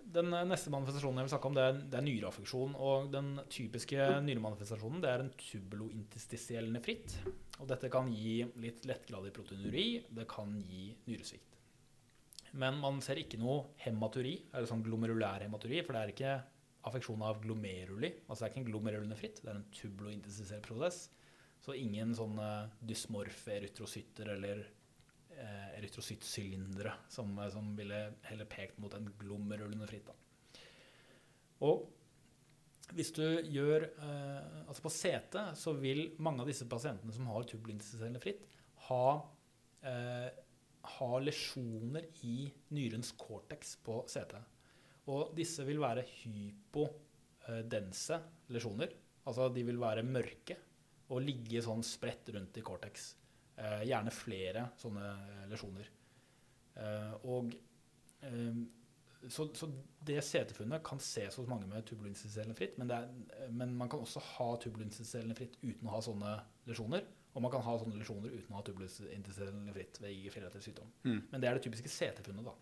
Den 0.00 0.32
eh, 0.34 0.46
neste 0.48 0.72
manifestasjonen 0.72 1.20
jeg 1.20 1.28
vil 1.28 1.34
snakke 1.34 1.50
om, 1.50 1.58
det 1.58 1.66
er, 1.66 1.78
det 1.92 2.00
er 2.00 2.06
nyreaffeksjon. 2.06 2.74
Og 2.80 3.12
den 3.14 3.34
typiske 3.52 4.08
nyremanifestasjonen 4.26 5.04
det 5.04 5.12
er 5.12 5.26
en 5.26 5.32
tubulointestisiell 5.44 6.72
nefritt. 6.74 7.18
Og 7.60 7.68
dette 7.70 7.92
kan 7.92 8.10
gi 8.14 8.40
litt 8.62 8.88
lettgradig 8.88 9.34
proteinuri. 9.36 9.88
Det 10.08 10.26
kan 10.30 10.56
gi 10.64 10.90
nyresvikt. 11.10 11.49
Men 12.58 12.80
man 12.82 12.98
ser 13.04 13.20
ikke 13.20 13.38
noe 13.40 13.70
hematuri, 13.84 14.34
eller 14.50 14.66
sånn 14.68 14.82
glomerulær 14.86 15.44
hematuri, 15.44 15.82
for 15.86 15.94
det 15.94 16.02
er 16.02 16.14
ikke 16.14 16.34
affeksjon 16.88 17.22
av 17.26 17.40
glomeruli. 17.42 18.12
Altså 18.26 18.42
det 18.42 18.46
er 18.48 18.52
ikke 18.52 18.62
en 18.62 18.68
glomerulnefritt, 18.70 19.40
det 19.44 19.52
er 19.52 19.60
en 19.60 19.70
tubulointensiserende 19.76 20.66
prosess. 20.66 21.00
Så 21.60 21.76
ingen 21.76 22.14
sånne 22.16 22.48
dysmorfe 22.88 23.52
erytrocytter 23.58 24.32
eller 24.34 24.62
eh, 24.64 25.68
erytrocytsylindere, 25.76 26.94
som, 27.12 27.34
eh, 27.36 27.50
som 27.52 27.74
ville 27.76 28.00
heller 28.30 28.48
pekt 28.48 28.80
mot 28.80 28.94
en 28.96 29.10
glomerullende 29.20 29.88
fritt. 29.90 30.08
Da. 30.08 30.64
Og 31.68 31.84
hvis 32.96 33.12
du 33.14 33.22
gjør 33.52 33.84
eh, 33.86 34.46
Altså 34.64 34.82
på 34.82 34.90
CT 34.90 35.36
så 35.58 35.74
vil 35.78 36.08
mange 36.22 36.42
av 36.42 36.48
disse 36.50 36.66
pasientene 36.70 37.12
som 37.14 37.28
har 37.30 37.46
tubulinterstellende 37.46 38.22
fritt, 38.22 38.46
ha, 38.88 39.04
eh, 39.86 40.30
ha 40.96 41.10
lesjoner 41.20 42.06
i 42.26 42.48
nyrens 42.76 43.12
cortex 43.20 43.76
på 43.84 44.00
CT. 44.08 44.34
Og 45.10 45.32
disse 45.36 45.64
vil 45.66 45.80
være 45.82 46.06
hypodense 46.22 48.20
lesjoner. 48.54 48.92
Altså 49.28 49.48
de 49.52 49.64
vil 49.66 49.80
være 49.80 50.06
mørke 50.06 50.56
og 51.10 51.24
ligge 51.24 51.62
sånn 51.64 51.82
spredt 51.84 52.30
rundt 52.34 52.58
i 52.60 52.64
cortex. 52.64 53.12
Eh, 53.60 53.82
gjerne 53.90 54.12
flere 54.14 54.68
sånne 54.80 55.06
lesjoner. 55.50 55.88
Eh, 56.80 57.14
og 57.28 57.50
eh, 58.24 58.60
så, 59.28 59.50
så 59.52 59.68
det 60.06 60.22
CT-funnet 60.24 60.84
kan 60.86 61.00
ses 61.02 61.36
hos 61.36 61.48
mange 61.50 61.68
med 61.68 61.84
tubulinterstellende 61.88 62.56
fritt, 62.56 62.78
men, 62.80 62.92
er, 62.94 63.10
men 63.52 63.74
man 63.76 63.90
kan 63.92 64.00
også 64.00 64.22
ha 64.36 64.54
tubulinterstellende 64.62 65.36
fritt 65.36 65.58
uten 65.60 65.90
å 65.90 65.96
ha 65.96 66.00
sånne 66.04 66.36
lesjoner. 66.70 67.04
Og 67.30 67.44
man 67.44 67.52
kan 67.52 67.62
ha 67.62 67.76
sånne 67.78 68.00
lesjoner 68.00 68.32
uten 68.32 68.54
å 68.54 68.58
ha 68.58 68.64
tubulinterstellende 68.66 69.74
fritt 69.74 70.00
ved 70.02 70.16
IG4-relatert 70.16 70.66
sykdom. 70.66 70.90
Mm. 71.06 71.20
Men 71.30 71.42
det 71.42 71.48
er 71.50 71.58
det 71.58 71.64
typiske 71.66 71.92
CT-funnet, 71.92 72.48
da. 72.48 72.56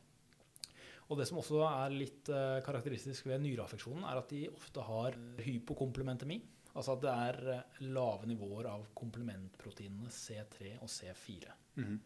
Og 1.09 1.17
det 1.17 1.25
som 1.29 1.41
også 1.41 1.63
er 1.65 1.95
litt 1.95 2.29
uh, 2.29 2.59
karakteristisk 2.65 3.31
ved 3.31 3.41
nyreaffeksjonen, 3.41 4.05
er 4.05 4.21
at 4.21 4.29
de 4.33 4.45
ofte 4.53 4.85
har 4.85 5.17
hypokomplementemi. 5.41 6.43
Altså 6.75 6.95
at 6.95 7.03
det 7.03 7.11
er 7.11 7.39
eh, 7.55 7.79
lave 7.89 8.29
nivåer 8.29 8.69
av 8.71 8.85
komplementproteinene 8.95 10.13
C3 10.13 10.77
og 10.85 10.91
C4. 10.93 11.55
Mm. 11.81 11.97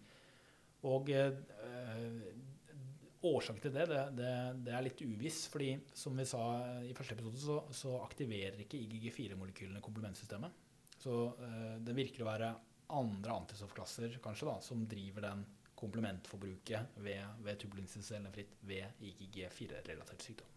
Og 0.88 1.10
uh, 1.10 2.20
årsaken 3.26 3.62
til 3.62 3.74
det, 3.74 3.88
det, 3.90 4.04
det, 4.16 4.30
det 4.66 4.76
er 4.78 4.86
litt 4.86 5.02
uviss. 5.02 5.44
fordi 5.50 5.74
som 5.98 6.16
vi 6.18 6.26
sa 6.30 6.44
i 6.86 6.94
første 6.94 7.18
episode, 7.18 7.42
så, 7.42 7.58
så 7.74 7.98
aktiverer 8.06 8.62
ikke 8.62 8.80
IGG4-molekylene 8.86 9.82
komplementsystemet. 9.82 10.62
Så 11.02 11.16
eh, 11.42 11.74
det 11.82 11.96
virker 11.96 12.22
å 12.22 12.30
være 12.30 12.52
andre 12.92 13.34
antistoffklasser 13.40 14.18
kanskje 14.22 14.48
da, 14.50 14.56
som 14.62 14.84
driver 14.86 15.26
den 15.26 15.44
komplementforbruket 15.82 16.98
ved, 17.02 17.22
ved 17.42 17.58
tubulinterstellende 17.58 18.44
ved 18.68 19.02
IGG4-relatert 19.08 20.22
sykdom. 20.22 20.50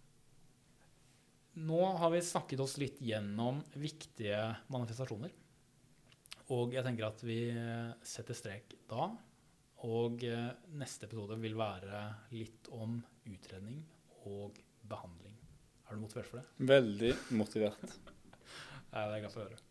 Nå 1.65 1.79
har 1.97 2.11
vi 2.11 2.19
snakket 2.21 2.61
oss 2.61 2.75
litt 2.81 2.99
gjennom 3.01 3.61
viktige 3.79 4.41
manifestasjoner. 4.75 5.31
Og 6.53 6.75
jeg 6.75 6.85
tenker 6.85 7.07
at 7.07 7.23
vi 7.25 7.39
setter 8.05 8.37
strek 8.37 8.75
da. 8.91 9.07
Og 9.85 10.23
eh, 10.27 10.51
neste 10.77 11.07
episode 11.09 11.39
vil 11.41 11.57
være 11.57 12.03
litt 12.35 12.69
om 12.75 12.99
utredning 13.31 13.81
og 14.29 14.59
behandling. 14.85 15.33
Er 15.85 15.97
du 15.97 16.03
motivert 16.03 16.29
for 16.29 16.41
det? 16.41 16.67
Veldig 16.75 17.15
motivert. 17.39 17.95
Ja, 18.95 19.09
det 19.09 19.09
er 19.09 19.17
jeg 19.17 19.23
glad 19.25 19.33
for 19.33 19.41
å 19.41 19.47
høre. 19.49 19.64